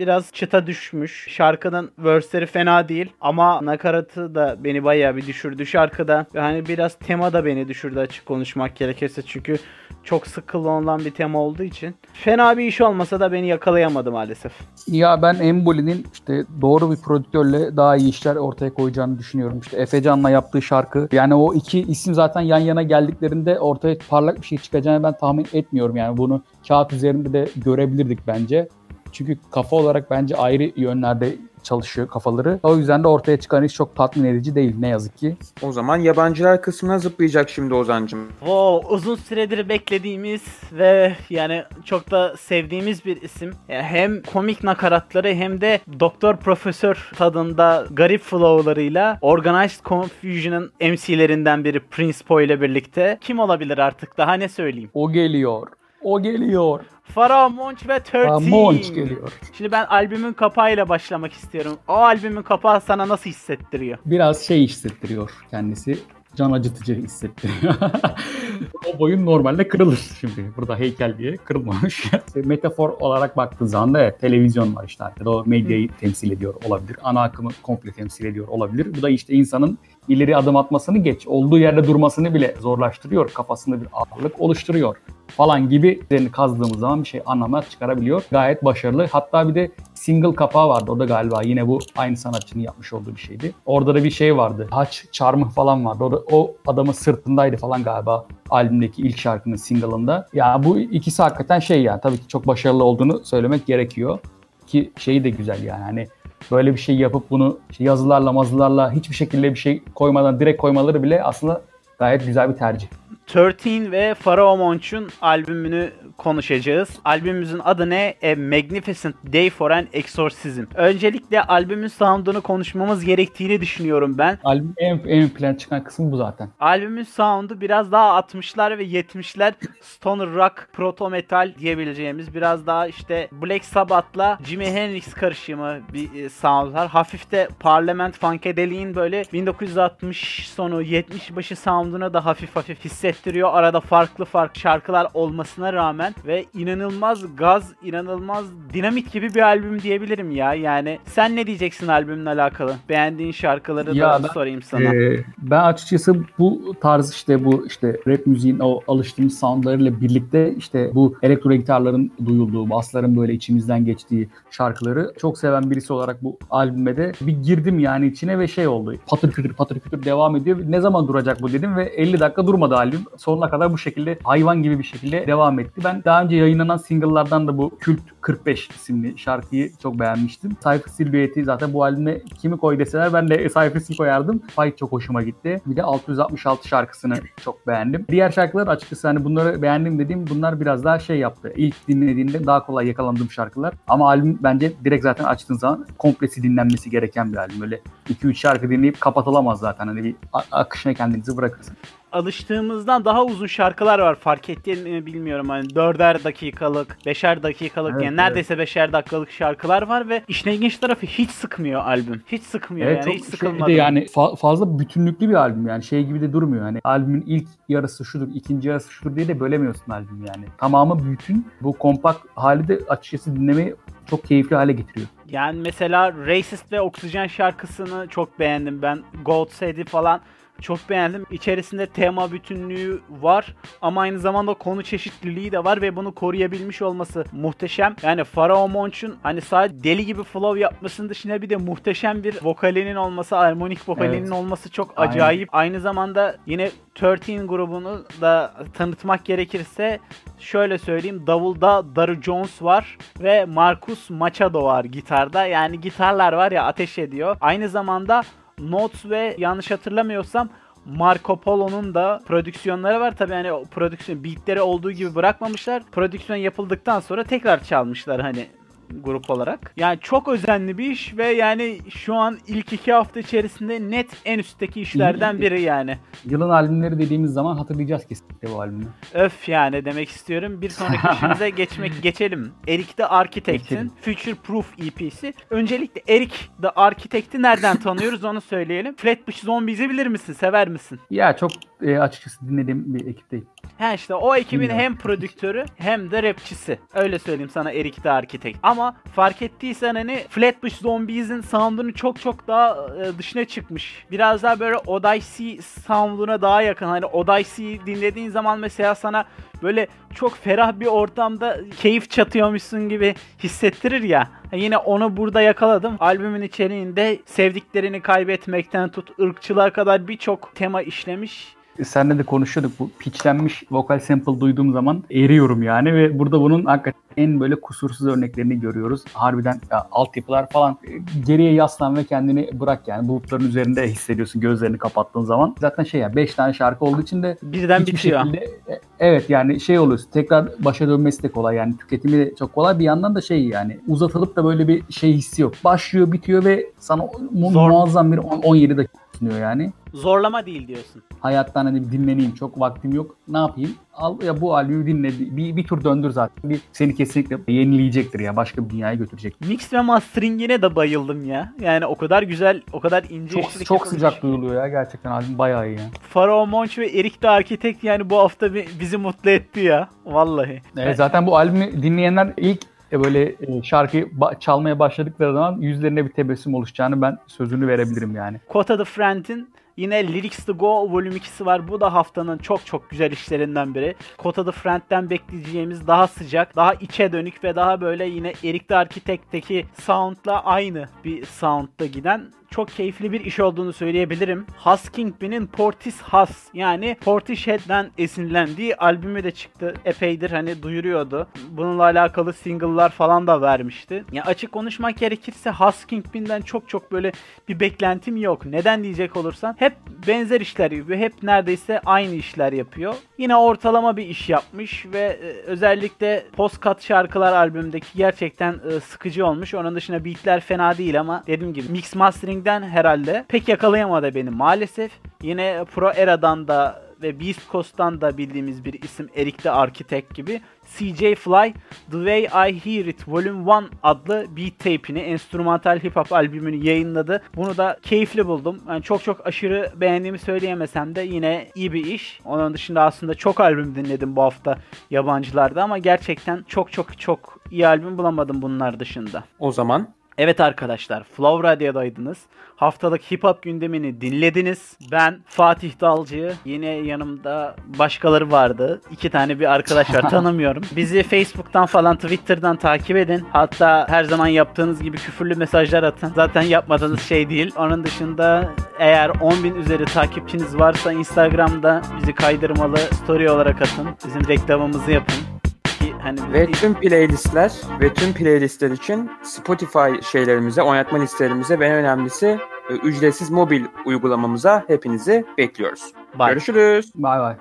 biraz 0.00 0.32
çıta 0.32 0.66
düşmüş. 0.66 1.26
Şarkının 1.28 1.90
verse'leri 1.98 2.46
fena 2.46 2.88
değil 2.88 3.12
ama 3.20 3.60
nakaratı 3.62 4.34
da 4.34 4.56
beni 4.64 4.84
bayağı 4.84 5.16
bir 5.16 5.26
düşürdü 5.26 5.66
şarkıda. 5.66 6.26
Ve 6.34 6.40
hani 6.40 6.66
biraz 6.66 6.94
tema 6.94 7.32
da 7.32 7.44
beni 7.44 7.68
düşürdü 7.68 7.98
açık 7.98 8.26
konuşmak 8.26 8.76
gerekirse 8.76 9.22
çünkü 9.22 9.56
çok 10.04 10.26
sık 10.26 10.48
kullanılan 10.48 11.00
bir 11.00 11.10
tema 11.10 11.38
olduğu 11.38 11.62
için. 11.62 11.94
Fena 12.12 12.58
bir 12.58 12.64
iş 12.64 12.80
olmasa 12.80 13.20
da 13.20 13.32
beni 13.32 13.48
yakalayamadı 13.48 14.12
maalesef. 14.12 14.52
Ya 14.86 15.22
ben 15.22 15.34
Emboli'nin 15.34 16.06
işte 16.12 16.44
doğru 16.60 16.92
bir 16.92 16.96
prodüktörle 16.96 17.76
daha 17.76 17.96
iyi 17.96 18.10
işler 18.10 18.36
ortaya 18.36 18.74
koyacağını 18.74 19.18
düşünüyorum. 19.18 19.60
İşte 19.60 19.76
Efecan'la 19.76 20.30
yaptığı 20.30 20.62
şarkı. 20.62 21.08
Yani 21.12 21.34
o 21.34 21.54
iki 21.54 21.80
isim 21.82 22.14
zaten 22.14 22.40
yan 22.40 22.58
yana 22.58 22.82
geldiklerinde 22.82 23.58
ortaya 23.58 23.96
parlak 24.08 24.40
bir 24.40 24.46
şey 24.46 24.58
çıkacağını 24.58 25.02
ben 25.02 25.16
tahmin 25.16 25.46
etmiyorum. 25.52 25.96
Yani 25.96 26.16
bunu 26.16 26.42
kağıt 26.68 26.92
üzerinde 26.92 27.32
de 27.32 27.48
görebilirdik 27.56 28.18
bence. 28.26 28.68
Çünkü 29.12 29.38
kafa 29.50 29.76
olarak 29.76 30.10
bence 30.10 30.36
ayrı 30.36 30.72
yönlerde 30.76 31.36
çalışıyor 31.62 32.08
kafaları. 32.08 32.60
O 32.62 32.76
yüzden 32.76 33.04
de 33.04 33.08
ortaya 33.08 33.40
çıkan 33.40 33.64
iş 33.64 33.74
çok 33.74 33.96
tatmin 33.96 34.24
edici 34.24 34.54
değil 34.54 34.74
ne 34.78 34.88
yazık 34.88 35.18
ki. 35.18 35.36
O 35.62 35.72
zaman 35.72 35.96
yabancılar 35.96 36.62
kısmına 36.62 36.98
zıplayacak 36.98 37.50
şimdi 37.50 37.74
Ozan'cım. 37.74 38.28
Wow, 38.38 38.94
uzun 38.94 39.14
süredir 39.14 39.68
beklediğimiz 39.68 40.42
ve 40.72 41.16
yani 41.30 41.64
çok 41.84 42.10
da 42.10 42.36
sevdiğimiz 42.36 43.04
bir 43.04 43.22
isim. 43.22 43.52
Yani 43.68 43.82
hem 43.82 44.22
komik 44.22 44.64
nakaratları 44.64 45.28
hem 45.28 45.60
de 45.60 45.80
doktor 46.00 46.36
profesör 46.36 47.10
tadında 47.16 47.86
garip 47.90 48.22
flowlarıyla 48.22 49.18
Organized 49.20 49.84
Confusion'ın 49.84 50.70
MC'lerinden 50.80 51.64
biri 51.64 51.80
Prince 51.80 52.18
Po 52.28 52.40
ile 52.40 52.60
birlikte. 52.60 53.18
Kim 53.20 53.38
olabilir 53.38 53.78
artık 53.78 54.18
daha 54.18 54.34
ne 54.34 54.48
söyleyeyim? 54.48 54.90
O 54.94 55.12
geliyor. 55.12 55.68
O 56.02 56.22
geliyor. 56.22 56.80
Farah 57.02 57.50
Monch 57.54 57.88
ve 57.88 57.94
13. 57.94 58.14
Aa, 58.14 58.40
Monch 58.40 58.94
geliyor. 58.94 59.32
Şimdi 59.52 59.72
ben 59.72 59.84
albümün 59.84 60.32
kapağıyla 60.32 60.88
başlamak 60.88 61.32
istiyorum. 61.32 61.78
O 61.88 61.92
albümün 61.92 62.42
kapağı 62.42 62.80
sana 62.80 63.08
nasıl 63.08 63.30
hissettiriyor? 63.30 63.98
Biraz 64.06 64.42
şey 64.42 64.62
hissettiriyor 64.62 65.30
kendisi. 65.50 65.98
Can 66.36 66.52
acıtıcı 66.52 66.94
hissettiriyor. 66.94 67.74
o 68.94 68.98
boyun 68.98 69.26
normalde 69.26 69.68
kırılır 69.68 70.10
şimdi. 70.20 70.52
Burada 70.56 70.76
heykel 70.76 71.18
diye 71.18 71.36
kırılmamış. 71.36 72.04
Metafor 72.34 72.88
olarak 72.88 73.36
baktığın 73.36 73.66
zaman 73.66 73.94
da 73.94 74.02
evet, 74.02 74.20
televizyon 74.20 74.76
var 74.76 74.84
işte 74.88 75.04
arkada. 75.04 75.30
O 75.30 75.44
medyayı 75.46 75.88
temsil 75.88 76.30
ediyor 76.30 76.54
olabilir. 76.64 76.96
Ana 77.02 77.22
akımı 77.22 77.50
komple 77.62 77.92
temsil 77.92 78.24
ediyor 78.24 78.48
olabilir. 78.48 78.94
Bu 78.96 79.02
da 79.02 79.10
işte 79.10 79.34
insanın 79.34 79.78
ileri 80.08 80.36
adım 80.36 80.56
atmasını 80.56 80.98
geç, 80.98 81.26
olduğu 81.26 81.58
yerde 81.58 81.86
durmasını 81.86 82.34
bile 82.34 82.54
zorlaştırıyor. 82.60 83.30
Kafasında 83.30 83.80
bir 83.80 83.88
ağırlık 83.92 84.40
oluşturuyor 84.40 84.96
falan 85.30 85.68
gibi 85.68 86.00
üzerine 86.10 86.30
kazdığımız 86.30 86.78
zaman 86.78 87.02
bir 87.02 87.08
şey 87.08 87.22
anlamlar 87.26 87.68
çıkarabiliyor. 87.70 88.22
Gayet 88.30 88.64
başarılı. 88.64 89.06
Hatta 89.06 89.48
bir 89.48 89.54
de 89.54 89.70
single 89.94 90.34
kapağı 90.34 90.68
vardı. 90.68 90.92
O 90.92 90.98
da 90.98 91.04
galiba 91.04 91.42
yine 91.42 91.68
bu 91.68 91.78
aynı 91.96 92.16
sanatçının 92.16 92.62
yapmış 92.62 92.92
olduğu 92.92 93.16
bir 93.16 93.20
şeydi. 93.20 93.54
Orada 93.66 93.94
da 93.94 94.04
bir 94.04 94.10
şey 94.10 94.36
vardı. 94.36 94.68
Haç 94.70 95.04
çarmıh 95.12 95.50
falan 95.50 95.84
vardı. 95.84 96.04
O, 96.04 96.12
da, 96.12 96.22
o 96.32 96.54
adamın 96.66 96.92
sırtındaydı 96.92 97.56
falan 97.56 97.82
galiba 97.82 98.26
albümdeki 98.50 99.02
ilk 99.02 99.18
şarkının 99.18 99.56
single'ında. 99.56 100.26
Ya 100.32 100.60
bu 100.64 100.78
ikisi 100.78 101.22
hakikaten 101.22 101.58
şey 101.58 101.82
yani 101.82 102.00
tabii 102.00 102.18
ki 102.18 102.28
çok 102.28 102.46
başarılı 102.46 102.84
olduğunu 102.84 103.24
söylemek 103.24 103.66
gerekiyor. 103.66 104.18
Ki 104.66 104.92
şeyi 104.96 105.24
de 105.24 105.30
güzel 105.30 105.62
yani 105.62 105.82
hani 105.82 106.06
böyle 106.50 106.72
bir 106.72 106.81
şey 106.81 106.96
yapıp 106.96 107.31
bunu 107.31 107.59
işte 107.70 107.85
yazılarla 107.85 108.33
mazılarla 108.33 108.92
hiçbir 108.92 109.14
şekilde 109.14 109.50
bir 109.50 109.59
şey 109.59 109.83
koymadan 109.94 110.40
direkt 110.40 110.61
koymaları 110.61 111.03
bile 111.03 111.22
aslında 111.22 111.62
gayet 111.98 112.26
güzel 112.26 112.48
bir 112.48 112.57
tercih. 112.57 112.88
13 113.36 113.66
ve 113.66 114.14
Pharaoh 114.14 114.58
Monch'un 114.58 115.08
albümünü 115.22 115.90
konuşacağız. 116.16 116.98
Albümümüzün 117.04 117.60
adı 117.64 117.90
ne? 117.90 118.14
A 118.22 118.36
Magnificent 118.36 119.14
Day 119.32 119.50
for 119.50 119.70
an 119.70 119.86
Exorcism. 119.92 120.64
Öncelikle 120.74 121.42
albümün 121.42 121.88
sound'unu 121.88 122.40
konuşmamız 122.40 123.04
gerektiğini 123.04 123.60
düşünüyorum 123.60 124.18
ben. 124.18 124.38
Albüm 124.44 124.74
en, 124.76 124.98
en 125.06 125.28
plan 125.28 125.54
çıkan 125.54 125.84
kısmı 125.84 126.12
bu 126.12 126.16
zaten. 126.16 126.48
Albümün 126.60 127.02
sound'u 127.02 127.60
biraz 127.60 127.92
daha 127.92 128.20
60'lar 128.20 128.78
ve 128.78 128.84
70'ler 128.84 129.52
stoner 129.80 130.34
rock, 130.34 130.68
proto 130.72 131.10
metal 131.10 131.52
diyebileceğimiz 131.58 132.34
biraz 132.34 132.66
daha 132.66 132.86
işte 132.86 133.28
Black 133.32 133.64
Sabbath'la 133.64 134.38
Jimi 134.44 134.66
Hendrix 134.66 135.14
karışımı 135.14 135.78
bir 135.92 136.24
e, 136.24 136.28
sound 136.28 136.74
var. 136.74 136.88
Hafif 136.88 137.32
de 137.32 137.48
Parliament 137.60 138.18
Funkadelic 138.18 138.94
böyle 138.94 139.24
1960 139.32 140.48
sonu 140.48 140.82
70 140.82 141.36
başı 141.36 141.56
sound'una 141.56 142.12
da 142.12 142.24
hafif 142.24 142.56
hafif 142.56 142.80
hissettiriyor. 143.00 143.50
Arada 143.52 143.80
farklı 143.80 144.24
farklı 144.24 144.60
şarkılar 144.60 145.06
olmasına 145.14 145.72
rağmen 145.72 146.14
ve 146.26 146.44
inanılmaz 146.54 147.36
gaz, 147.36 147.72
inanılmaz 147.82 148.44
dinamit 148.74 149.12
gibi 149.12 149.34
bir 149.34 149.42
albüm 149.42 149.82
diyebilirim 149.82 150.30
ya. 150.30 150.54
Yani 150.54 150.98
sen 151.06 151.36
ne 151.36 151.46
diyeceksin 151.46 151.88
albümle 151.88 152.30
alakalı? 152.30 152.74
Beğendiğin 152.88 153.32
şarkıları 153.32 153.96
Ya 153.96 154.12
da 154.12 154.22
ben- 154.22 154.28
sorayım 154.28 154.62
sana. 154.62 154.94
Ee, 154.94 155.24
ben 155.38 155.60
açıkçası 155.60 156.16
bu 156.38 156.74
tarz 156.80 157.10
işte 157.10 157.44
bu 157.44 157.66
işte 157.66 157.96
rap 158.06 158.26
müziğin 158.26 158.58
o 158.58 158.80
alıştığımız 158.88 159.38
soundlarıyla 159.38 160.00
birlikte 160.00 160.54
işte 160.54 160.90
bu 160.94 161.16
elektro 161.22 161.52
gitarların 161.52 162.12
duyulduğu, 162.26 162.70
basların 162.70 163.16
böyle 163.16 163.32
içimizden 163.32 163.84
geçtiği 163.84 164.28
şarkıları 164.50 165.12
çok 165.20 165.38
seven 165.38 165.70
birisi 165.70 165.92
olarak 165.92 166.24
bu 166.24 166.38
albüme 166.50 166.96
de 166.96 167.12
bir 167.20 167.32
girdim 167.32 167.78
yani 167.78 168.06
içine 168.06 168.38
ve 168.38 168.48
şey 168.48 168.68
oldu. 168.68 168.94
Patır 169.06 169.32
kütür 169.32 169.52
patır 169.52 169.80
kütür 169.80 170.04
devam 170.04 170.36
ediyor. 170.36 170.58
Ne 170.68 170.80
zaman 170.80 171.08
duracak 171.08 171.42
bu 171.42 171.52
dedim 171.52 171.76
ve 171.76 171.84
50 171.84 172.20
dakika 172.20 172.46
durmadı 172.46 172.76
albüm. 172.76 172.89
Sonuna 173.16 173.50
kadar 173.50 173.72
bu 173.72 173.79
şekilde 173.79 174.18
hayvan 174.24 174.62
gibi 174.62 174.79
bir 174.79 174.85
şekilde 174.85 175.26
devam 175.26 175.59
etti. 175.59 175.81
Ben 175.85 176.05
daha 176.05 176.22
önce 176.22 176.37
yayınlanan 176.37 176.76
single'lardan 176.76 177.48
da 177.48 177.59
bu 177.59 177.79
Kült 177.81 178.00
45 178.20 178.70
isimli 178.70 179.18
şarkıyı 179.18 179.72
çok 179.83 179.98
beğenmiştim. 179.98 180.50
Cypher 180.50 180.92
Silhouette'i 180.92 181.44
zaten 181.44 181.72
bu 181.72 181.85
albüme 181.85 182.20
kimi 182.42 182.57
koy 182.57 182.79
deseler 182.79 183.12
ben 183.12 183.29
de 183.29 183.37
Cypher 183.48 183.81
Sil 183.87 183.96
koyardım. 183.96 184.38
Fight 184.38 184.79
çok 184.79 184.92
hoşuma 184.92 185.22
gitti. 185.22 185.61
Bir 185.66 185.76
de 185.76 185.83
666 185.83 186.68
şarkısını 186.68 187.14
çok 187.44 187.66
beğendim. 187.66 188.07
Diğer 188.09 188.31
şarkılar 188.31 188.66
açıkçası 188.66 189.09
hani 189.09 189.24
bunları 189.24 189.62
beğendim 189.62 189.98
dediğim 189.98 190.26
bunlar 190.26 190.61
biraz 190.61 190.85
daha 190.85 190.98
şey 190.98 191.18
yaptı. 191.18 191.53
İlk 191.57 191.88
dinlediğimde 191.88 192.46
daha 192.46 192.66
kolay 192.66 192.87
yakalandığım 192.87 193.31
şarkılar. 193.31 193.74
Ama 193.88 194.09
albüm 194.09 194.38
bence 194.42 194.72
direkt 194.85 195.03
zaten 195.03 195.24
açtığın 195.24 195.55
zaman 195.55 195.87
komplesi 195.98 196.42
dinlenmesi 196.42 196.90
gereken 196.90 197.33
bir 197.33 197.38
albüm. 197.38 197.62
Öyle 197.62 197.81
2-3 198.09 198.35
şarkı 198.35 198.70
dinleyip 198.70 199.00
kapatılamaz 199.00 199.61
zaten. 199.61 199.87
Hani 199.87 200.05
bir 200.05 200.14
akışına 200.53 200.94
kendinizi 200.94 201.37
bırakırsın. 201.37 201.76
Alıştığımızdan 202.12 203.04
daha 203.04 203.24
uzun 203.24 203.46
şarkılar 203.46 203.98
var. 203.98 204.14
Fark 204.14 204.50
ettiğini 204.50 204.90
mi 204.90 205.06
bilmiyorum. 205.06 205.48
Hani 205.48 205.74
dörder 205.74 206.24
dakikalık, 206.24 206.96
beşer 207.06 207.42
dakikalık 207.42 207.92
Evet, 207.92 208.02
yani 208.04 208.16
neredeyse 208.16 208.58
beşer 208.58 208.92
dakikalık 208.92 209.30
şarkılar 209.30 209.82
var 209.82 210.08
ve 210.08 210.22
işin 210.28 210.50
ilginç 210.50 210.78
tarafı 210.78 211.06
hiç 211.06 211.30
sıkmıyor 211.30 211.80
albüm. 211.80 212.22
Hiç 212.26 212.42
sıkmıyor 212.42 212.86
Evet, 212.86 212.96
yani. 213.06 213.18
çok 213.18 213.26
Hiç 213.32 213.40
şey- 213.40 213.66
de 213.66 213.72
yani 213.72 214.04
fa- 214.04 214.36
fazla 214.36 214.78
bütünlüklü 214.78 215.28
bir 215.28 215.34
albüm 215.34 215.66
yani 215.68 215.82
şey 215.82 216.04
gibi 216.04 216.20
de 216.20 216.32
durmuyor. 216.32 216.62
Hani 216.62 216.80
albümün 216.84 217.24
ilk 217.26 217.48
yarısı 217.68 218.04
şudur, 218.04 218.28
ikinci 218.34 218.68
yarısı 218.68 218.92
şudur 218.92 219.16
diye 219.16 219.28
de 219.28 219.40
bölemiyorsun 219.40 219.92
albüm 219.92 220.24
yani. 220.26 220.44
Tamamı 220.58 221.04
bütün 221.12 221.46
bu 221.60 221.72
kompakt 221.72 222.26
hali 222.34 222.68
de 222.68 222.80
açıkçası 222.88 223.36
dinlemeyi 223.36 223.74
çok 224.10 224.24
keyifli 224.24 224.56
hale 224.56 224.72
getiriyor. 224.72 225.06
Yani 225.28 225.60
mesela 225.60 226.12
Racist 226.26 226.72
ve 226.72 226.80
Oksijen 226.80 227.26
şarkısını 227.26 228.08
çok 228.08 228.38
beğendim 228.38 228.82
ben. 228.82 228.98
God 229.24 229.48
Said'i 229.48 229.84
falan 229.84 230.20
çok 230.60 230.78
beğendim. 230.90 231.26
İçerisinde 231.30 231.86
tema 231.86 232.32
bütünlüğü 232.32 233.00
var 233.10 233.54
ama 233.82 234.00
aynı 234.00 234.18
zamanda 234.18 234.54
konu 234.54 234.82
çeşitliliği 234.82 235.52
de 235.52 235.64
var 235.64 235.82
ve 235.82 235.96
bunu 235.96 236.12
koruyabilmiş 236.14 236.82
olması 236.82 237.24
muhteşem. 237.32 237.96
Yani 238.02 238.24
Pharaoh 238.24 238.70
Monch'un 238.70 239.16
hani 239.22 239.40
sadece 239.40 239.84
deli 239.84 240.06
gibi 240.06 240.22
flow 240.22 240.60
yapmasının 240.60 241.08
dışında 241.08 241.42
bir 241.42 241.50
de 241.50 241.56
muhteşem 241.56 242.24
bir 242.24 242.38
vokalinin 242.42 242.96
olması, 242.96 243.36
armonik 243.38 243.88
vokalinin 243.88 244.18
Evet. 244.20 244.32
olması 244.32 244.70
çok 244.70 244.92
Aynen. 244.96 245.12
acayip. 245.12 245.48
Aynı 245.52 245.80
zamanda 245.80 246.36
yine 246.46 246.70
13 247.02 247.26
grubunu 247.48 248.04
da 248.20 248.54
tanıtmak 248.74 249.24
gerekirse 249.24 249.98
şöyle 250.38 250.78
söyleyeyim. 250.78 251.26
Davulda 251.26 251.96
Daru 251.96 252.22
Jones 252.22 252.62
var 252.62 252.98
ve 253.20 253.44
Marcus 253.44 254.10
Machado 254.10 254.64
var 254.64 254.84
gitarda. 254.84 255.46
Yani 255.46 255.80
gitarlar 255.80 256.32
var 256.32 256.52
ya 256.52 256.64
ateş 256.64 256.98
ediyor. 256.98 257.36
Aynı 257.40 257.68
zamanda 257.68 258.22
Notes 258.60 259.04
ve 259.04 259.36
yanlış 259.38 259.70
hatırlamıyorsam 259.70 260.48
Marco 260.86 261.40
Polo'nun 261.40 261.94
da 261.94 262.20
prodüksiyonları 262.26 263.00
var. 263.00 263.16
Tabii 263.16 263.32
hani 263.34 263.52
o 263.52 263.64
prodüksiyon 263.64 264.24
beatleri 264.24 264.60
olduğu 264.60 264.92
gibi 264.92 265.14
bırakmamışlar. 265.14 265.82
Prodüksiyon 265.92 266.38
yapıldıktan 266.38 267.00
sonra 267.00 267.24
tekrar 267.24 267.64
çalmışlar 267.64 268.20
hani 268.20 268.46
grup 268.90 269.31
olarak. 269.31 269.72
Yani 269.76 269.98
çok 270.00 270.29
özenli 270.29 270.79
bir 270.79 270.90
iş 270.90 271.16
ve 271.16 271.26
yani 271.26 271.79
şu 271.90 272.14
an 272.14 272.38
ilk 272.46 272.72
iki 272.72 272.92
hafta 272.92 273.20
içerisinde 273.20 273.90
net 273.90 274.11
en 274.24 274.38
üstteki 274.38 274.81
işlerden 274.81 275.40
biri 275.40 275.62
yani. 275.62 275.98
Yılın 276.24 276.50
albümleri 276.50 276.98
dediğimiz 276.98 277.33
zaman 277.33 277.57
hatırlayacağız 277.57 278.07
kesinlikle 278.07 278.50
bu 278.53 278.61
albümü. 278.61 278.85
Öf 279.14 279.48
yani 279.48 279.85
demek 279.85 280.09
istiyorum. 280.09 280.62
Bir 280.62 280.70
sonraki 280.70 281.09
işimize 281.16 281.50
geçmek 281.50 282.03
geçelim. 282.03 282.53
Eric 282.68 282.92
the 282.96 283.07
Architect'in. 283.07 283.92
Future 284.03 284.35
Proof 284.35 284.66
EP'si. 284.79 285.35
Öncelikle 285.50 286.14
Eric 286.14 286.35
the 286.62 286.70
Architect'i 286.70 287.42
nereden 287.42 287.76
tanıyoruz 287.76 288.24
onu 288.24 288.40
söyleyelim. 288.40 288.96
Flatbush 288.96 289.37
Zombies'i 289.40 289.90
bilir 289.90 290.07
misin? 290.07 290.33
Sever 290.33 290.68
misin? 290.68 291.00
Ya 291.11 291.37
çok 291.37 291.50
e, 291.83 291.98
açıkçası 291.98 292.48
dinlediğim 292.48 292.94
bir 292.94 293.07
ekip 293.07 293.31
değil. 293.31 293.44
Ha 293.79 293.92
işte 293.94 294.14
o 294.14 294.37
ekibin 294.37 294.61
Bilmiyorum. 294.61 294.85
hem 294.85 294.96
prodüktörü 294.96 295.64
hem 295.76 296.11
de 296.11 296.22
rapçisi. 296.22 296.79
Öyle 296.94 297.18
söyleyeyim 297.18 297.50
sana 297.50 297.72
Eric 297.72 298.03
the 298.03 298.11
Architect. 298.11 298.59
Ama 298.62 298.79
fark 299.14 299.42
ettiysen 299.42 299.94
hani 299.94 300.24
Flatbush 300.28 300.74
Zombies'in 300.74 301.40
sound'unu 301.40 301.94
çok 301.94 302.20
çok 302.20 302.48
daha 302.48 302.76
e, 303.02 303.18
dışına 303.18 303.44
çıkmış. 303.44 304.04
Biraz 304.10 304.42
daha 304.42 304.60
böyle 304.60 304.76
Odyssey 304.76 305.60
sound'una 305.86 306.42
daha 306.42 306.62
yakın. 306.62 306.86
Hani 306.86 307.06
Odyssey 307.06 307.80
dinlediğin 307.86 308.30
zaman 308.30 308.58
mesela 308.58 308.94
sana 308.94 309.24
böyle 309.62 309.86
çok 310.14 310.36
ferah 310.36 310.80
bir 310.80 310.86
ortamda 310.86 311.60
keyif 311.80 312.10
çatıyormuşsun 312.10 312.88
gibi 312.88 313.14
hissettirir 313.42 314.02
ya. 314.02 314.28
Yine 314.52 314.76
onu 314.76 315.16
burada 315.16 315.40
yakaladım. 315.40 315.96
Albümün 316.00 316.42
içeriğinde 316.42 317.18
sevdiklerini 317.26 318.00
kaybetmekten 318.00 318.88
tut 318.88 319.20
ırkçılığa 319.20 319.70
kadar 319.70 320.08
birçok 320.08 320.54
tema 320.54 320.82
işlemiş. 320.82 321.59
Seninle 321.84 322.18
de 322.18 322.22
konuşuyorduk 322.22 322.72
bu 322.78 322.90
pitchlenmiş 322.98 323.62
vokal 323.70 323.98
sample 324.00 324.40
duyduğum 324.40 324.72
zaman 324.72 325.04
eriyorum 325.10 325.62
yani 325.62 325.94
ve 325.94 326.18
burada 326.18 326.40
bunun 326.40 326.64
hakikaten 326.64 327.00
en 327.16 327.40
böyle 327.40 327.60
kusursuz 327.60 328.06
örneklerini 328.06 328.60
görüyoruz. 328.60 329.02
Harbiden 329.12 329.60
ya, 329.70 329.86
altyapılar 329.92 330.48
falan 330.50 330.72
e, 330.84 330.90
geriye 331.26 331.52
yaslan 331.52 331.96
ve 331.96 332.04
kendini 332.04 332.50
bırak 332.60 332.88
yani 332.88 333.08
bulutların 333.08 333.44
üzerinde 333.44 333.88
hissediyorsun 333.88 334.40
gözlerini 334.40 334.78
kapattığın 334.78 335.24
zaman. 335.24 335.54
Zaten 335.60 335.84
şey 335.84 336.00
ya 336.00 336.16
5 336.16 336.34
tane 336.34 336.52
şarkı 336.52 336.84
olduğu 336.84 337.02
için 337.02 337.22
de 337.22 337.36
Birden 337.42 337.86
bitiyor. 337.86 338.20
şekilde 338.24 338.44
e, 338.44 338.80
evet 339.00 339.30
yani 339.30 339.60
şey 339.60 339.78
oluyorsun 339.78 340.10
tekrar 340.10 340.48
başa 340.58 340.88
dönmesi 340.88 341.22
de 341.22 341.28
kolay 341.30 341.56
yani 341.56 341.76
tüketimi 341.76 342.12
de 342.18 342.34
çok 342.38 342.54
kolay 342.54 342.78
bir 342.78 342.84
yandan 342.84 343.14
da 343.14 343.20
şey 343.20 343.44
yani 343.48 343.78
uzatılıp 343.88 344.36
da 344.36 344.44
böyle 344.44 344.68
bir 344.68 344.82
şey 344.90 345.12
hissi 345.12 345.42
yok. 345.42 345.54
Başlıyor 345.64 346.12
bitiyor 346.12 346.44
ve 346.44 346.66
sana 346.78 347.02
mu- 347.32 347.50
muazzam 347.50 348.12
bir 348.12 348.18
on- 348.18 348.42
17 348.42 348.76
dakika 348.76 348.98
sunuyor 349.18 349.38
yani 349.40 349.72
Zorlama 349.94 350.46
değil 350.46 350.68
diyorsun. 350.68 351.03
hayattan 351.20 351.64
hani 351.64 351.92
dinleneyim 351.92 352.35
çok 352.35 352.61
vaktim 352.61 352.92
yok 352.92 353.16
ne 353.29 353.38
yapayım 353.38 353.70
al 353.94 354.22
ya 354.22 354.40
bu 354.40 354.57
albümü 354.57 354.87
dinle 354.87 355.09
bir, 355.37 355.57
bir 355.57 355.64
tur 355.64 355.85
döndür 355.85 356.11
zaten 356.11 356.50
bir 356.50 356.61
seni 356.72 356.94
kesinlikle 356.94 357.38
yenileyecektir 357.53 358.20
ya 358.20 358.37
başka 358.37 358.64
bir 358.64 358.70
dünyaya 358.70 358.94
götürecek. 358.94 359.40
Mix 359.40 359.72
ve 359.72 359.81
mastering'ine 359.81 360.62
de 360.62 360.76
bayıldım 360.76 361.24
ya. 361.24 361.53
Yani 361.61 361.87
o 361.87 361.96
kadar 361.96 362.22
güzel, 362.22 362.62
o 362.72 362.81
kadar 362.81 363.05
ince 363.11 363.42
Çok 363.42 363.64
çok 363.64 363.87
sıcak 363.87 364.22
duyuluyor 364.22 364.55
ya 364.55 364.68
gerçekten 364.68 365.11
albüm 365.11 365.38
bayağı 365.38 365.68
iyi 365.68 365.79
ya. 365.79 365.85
Pharaoh 366.11 366.48
Monch 366.48 366.79
ve 366.79 366.87
Eric 366.87 367.18
the 367.20 367.29
Architect 367.29 367.85
yani 367.85 368.11
bu 368.11 368.18
hafta 368.18 368.55
bi- 368.55 368.68
bizi 368.81 368.96
mutlu 368.96 369.31
etti 369.31 369.61
ya. 369.61 369.88
Vallahi. 370.07 370.62
Evet, 370.76 370.96
zaten 370.96 371.26
bu 371.26 371.37
albümü 371.37 371.83
dinleyenler 371.83 372.33
ilk 372.37 372.61
e, 372.92 373.05
böyle 373.05 373.22
e, 373.24 373.62
şarkıyı 373.62 374.11
çalmaya 374.40 374.79
başladıkları 374.79 375.33
zaman 375.33 375.61
yüzlerine 375.61 376.05
bir 376.05 376.11
tebessüm 376.11 376.55
oluşacağını 376.55 377.03
ben 377.03 377.18
sözünü 377.26 377.66
verebilirim 377.68 378.16
yani. 378.16 378.40
Kota 378.48 378.76
the 378.79 378.85
Friend'in 378.85 379.50
Yine 379.76 380.12
Lyrics 380.12 380.44
to 380.44 380.59
Go 380.59 380.90
Volume 380.90 381.16
2'si 381.16 381.46
var. 381.46 381.68
Bu 381.68 381.80
da 381.80 381.92
haftanın 381.92 382.38
çok 382.38 382.66
çok 382.66 382.90
güzel 382.90 383.12
işlerinden 383.12 383.74
biri. 383.74 383.94
Kota 384.18 384.44
the 384.44 384.52
Friend'den 384.52 385.11
bekleyeceğimiz 385.11 385.87
daha 385.87 386.06
sıcak, 386.06 386.56
daha 386.56 386.74
içe 386.74 387.12
dönük 387.12 387.44
ve 387.44 387.56
daha 387.56 387.80
böyle 387.80 388.06
yine 388.06 388.28
Eric 388.44 388.66
the 388.66 388.76
Architect'teki 388.76 389.66
sound'la 389.80 390.44
aynı 390.44 390.88
bir 391.04 391.26
sound'da 391.26 391.87
giden 391.87 392.33
çok 392.50 392.68
keyifli 392.68 393.12
bir 393.12 393.20
iş 393.20 393.40
olduğunu 393.40 393.72
söyleyebilirim. 393.72 394.46
Huskingby'nin 394.56 395.46
Portis 395.46 396.02
Hus 396.02 396.48
yani 396.54 396.96
Portishead'den 397.04 397.90
esinlendiği 397.98 398.76
albümü 398.76 399.24
de 399.24 399.30
çıktı. 399.30 399.74
Epeydir 399.84 400.30
hani 400.30 400.62
duyuruyordu. 400.62 401.28
Bununla 401.50 401.82
alakalı 401.82 402.32
single'lar 402.32 402.90
falan 402.90 403.26
da 403.26 403.40
vermişti. 403.40 404.04
Ya 404.12 404.24
açık 404.24 404.52
konuşmak 404.52 404.98
gerekirse 404.98 405.50
Huskingby'den 405.50 406.40
çok 406.40 406.68
çok 406.68 406.92
böyle 406.92 407.12
bir 407.48 407.60
beklentim 407.60 408.16
yok. 408.16 408.46
Neden 408.46 408.82
diyecek 408.82 409.16
olursan 409.16 409.56
hep 409.58 409.72
benzer 410.06 410.40
işler 410.40 410.70
yapıyor. 410.70 410.98
Hep 410.98 411.22
neredeyse 411.22 411.80
aynı 411.86 412.14
işler 412.14 412.52
yapıyor. 412.52 412.94
Yine 413.18 413.36
ortalama 413.36 413.96
bir 413.96 414.06
iş 414.06 414.28
yapmış 414.28 414.86
ve 414.92 415.18
e, 415.22 415.26
özellikle 415.46 416.24
Postcat 416.36 416.82
şarkılar 416.82 417.32
albümündeki 417.32 417.86
gerçekten 417.96 418.52
e, 418.52 418.80
sıkıcı 418.80 419.26
olmuş. 419.26 419.54
Onun 419.54 419.74
dışında 419.74 420.04
beatler 420.04 420.40
fena 420.40 420.78
değil 420.78 421.00
ama 421.00 421.22
dediğim 421.26 421.54
gibi 421.54 421.72
mix 421.72 421.94
mastering'den 422.40 422.68
herhalde 422.68 423.24
pek 423.29 423.48
yakalayamadı 423.48 424.14
beni 424.14 424.31
maalesef. 424.31 424.92
Yine 425.22 425.64
Pro 425.74 425.90
Era'dan 425.96 426.48
da 426.48 426.83
ve 427.03 427.20
Beast 427.20 427.50
Coast'tan 427.53 428.00
da 428.00 428.18
bildiğimiz 428.18 428.64
bir 428.64 428.83
isim 428.83 429.09
Eric 429.16 429.37
the 429.37 429.50
Architect 429.50 430.14
gibi 430.14 430.40
CJ 430.76 431.14
Fly 431.14 431.55
The 431.90 431.96
Way 431.96 432.24
I 432.24 432.61
Hear 432.64 432.85
It 432.87 433.09
Volume 433.09 433.46
1 433.46 433.68
adlı 433.83 434.26
beat 434.37 434.59
tape'ini, 434.59 434.98
enstrümantal 434.98 435.79
hip 435.79 435.96
hop 435.96 436.12
albümünü 436.12 436.57
yayınladı. 436.57 437.22
Bunu 437.37 437.57
da 437.57 437.79
keyifli 437.83 438.26
buldum. 438.26 438.61
Yani 438.68 438.83
çok 438.83 439.03
çok 439.03 439.26
aşırı 439.26 439.72
beğendiğimi 439.76 440.18
söyleyemesem 440.18 440.94
de 440.94 441.00
yine 441.00 441.48
iyi 441.55 441.72
bir 441.72 441.87
iş. 441.87 442.20
Onun 442.24 442.55
dışında 442.55 442.83
aslında 442.83 443.14
çok 443.14 443.40
albüm 443.40 443.74
dinledim 443.74 444.16
bu 444.16 444.22
hafta 444.22 444.59
yabancılarda 444.90 445.62
ama 445.62 445.79
gerçekten 445.79 446.44
çok 446.48 446.72
çok 446.72 446.98
çok 446.98 447.40
iyi 447.50 447.66
albüm 447.66 447.98
bulamadım 447.98 448.42
bunlar 448.42 448.81
dışında. 448.81 449.24
O 449.38 449.53
zaman 449.53 449.88
Evet 450.22 450.40
arkadaşlar, 450.40 451.04
Flow 451.04 451.48
Radyo'daydınız. 451.48 452.18
Haftalık 452.56 453.12
hip 453.12 453.24
hop 453.24 453.42
gündemini 453.42 454.00
dinlediniz. 454.00 454.76
Ben 454.92 455.20
Fatih 455.26 455.80
Dalcı. 455.80 456.33
Yine 456.44 456.66
yanımda 456.66 457.56
başkaları 457.78 458.30
vardı. 458.30 458.80
İki 458.90 459.11
tane 459.11 459.40
bir 459.40 459.52
arkadaş 459.52 459.94
var 459.94 460.02
tanımıyorum. 460.11 460.62
Bizi 460.76 461.02
Facebook'tan 461.02 461.66
falan 461.66 461.96
Twitter'dan 461.96 462.56
takip 462.56 462.96
edin. 462.96 463.26
Hatta 463.33 463.87
her 463.88 464.04
zaman 464.04 464.26
yaptığınız 464.26 464.83
gibi 464.83 464.96
küfürlü 464.96 465.35
mesajlar 465.35 465.83
atın. 465.83 466.12
Zaten 466.14 466.42
yapmadığınız 466.42 467.02
şey 467.02 467.30
değil. 467.30 467.52
Onun 467.56 467.85
dışında 467.85 468.50
eğer 468.78 469.11
10.000 469.11 469.54
üzeri 469.54 469.85
takipçiniz 469.85 470.59
varsa 470.59 470.92
Instagram'da 470.92 471.83
bizi 472.00 472.14
kaydırmalı 472.14 472.76
story 472.76 473.30
olarak 473.30 473.62
atın. 473.62 473.88
Bizim 474.06 474.28
reklamımızı 474.28 474.90
yapın. 474.90 475.39
Ki 475.80 475.94
hani 476.02 476.32
ve 476.32 476.46
tüm 476.46 476.74
playlistler 476.74 477.52
ve 477.80 477.94
tüm 477.94 478.12
playlistler 478.12 478.70
için 478.70 479.10
Spotify 479.22 480.10
şeylerimize, 480.10 480.62
oynatma 480.62 480.98
listelerimize 480.98 481.58
ve 481.58 481.66
en 481.66 481.74
önemlisi 481.74 482.38
e, 482.70 482.74
ücretsiz 482.74 483.30
mobil 483.30 483.64
uygulamamıza 483.86 484.64
hepinizi 484.66 485.24
bekliyoruz. 485.38 485.92
Bye. 486.18 486.28
Görüşürüz. 486.28 486.92
Bay 486.94 487.20
bay. 487.20 487.36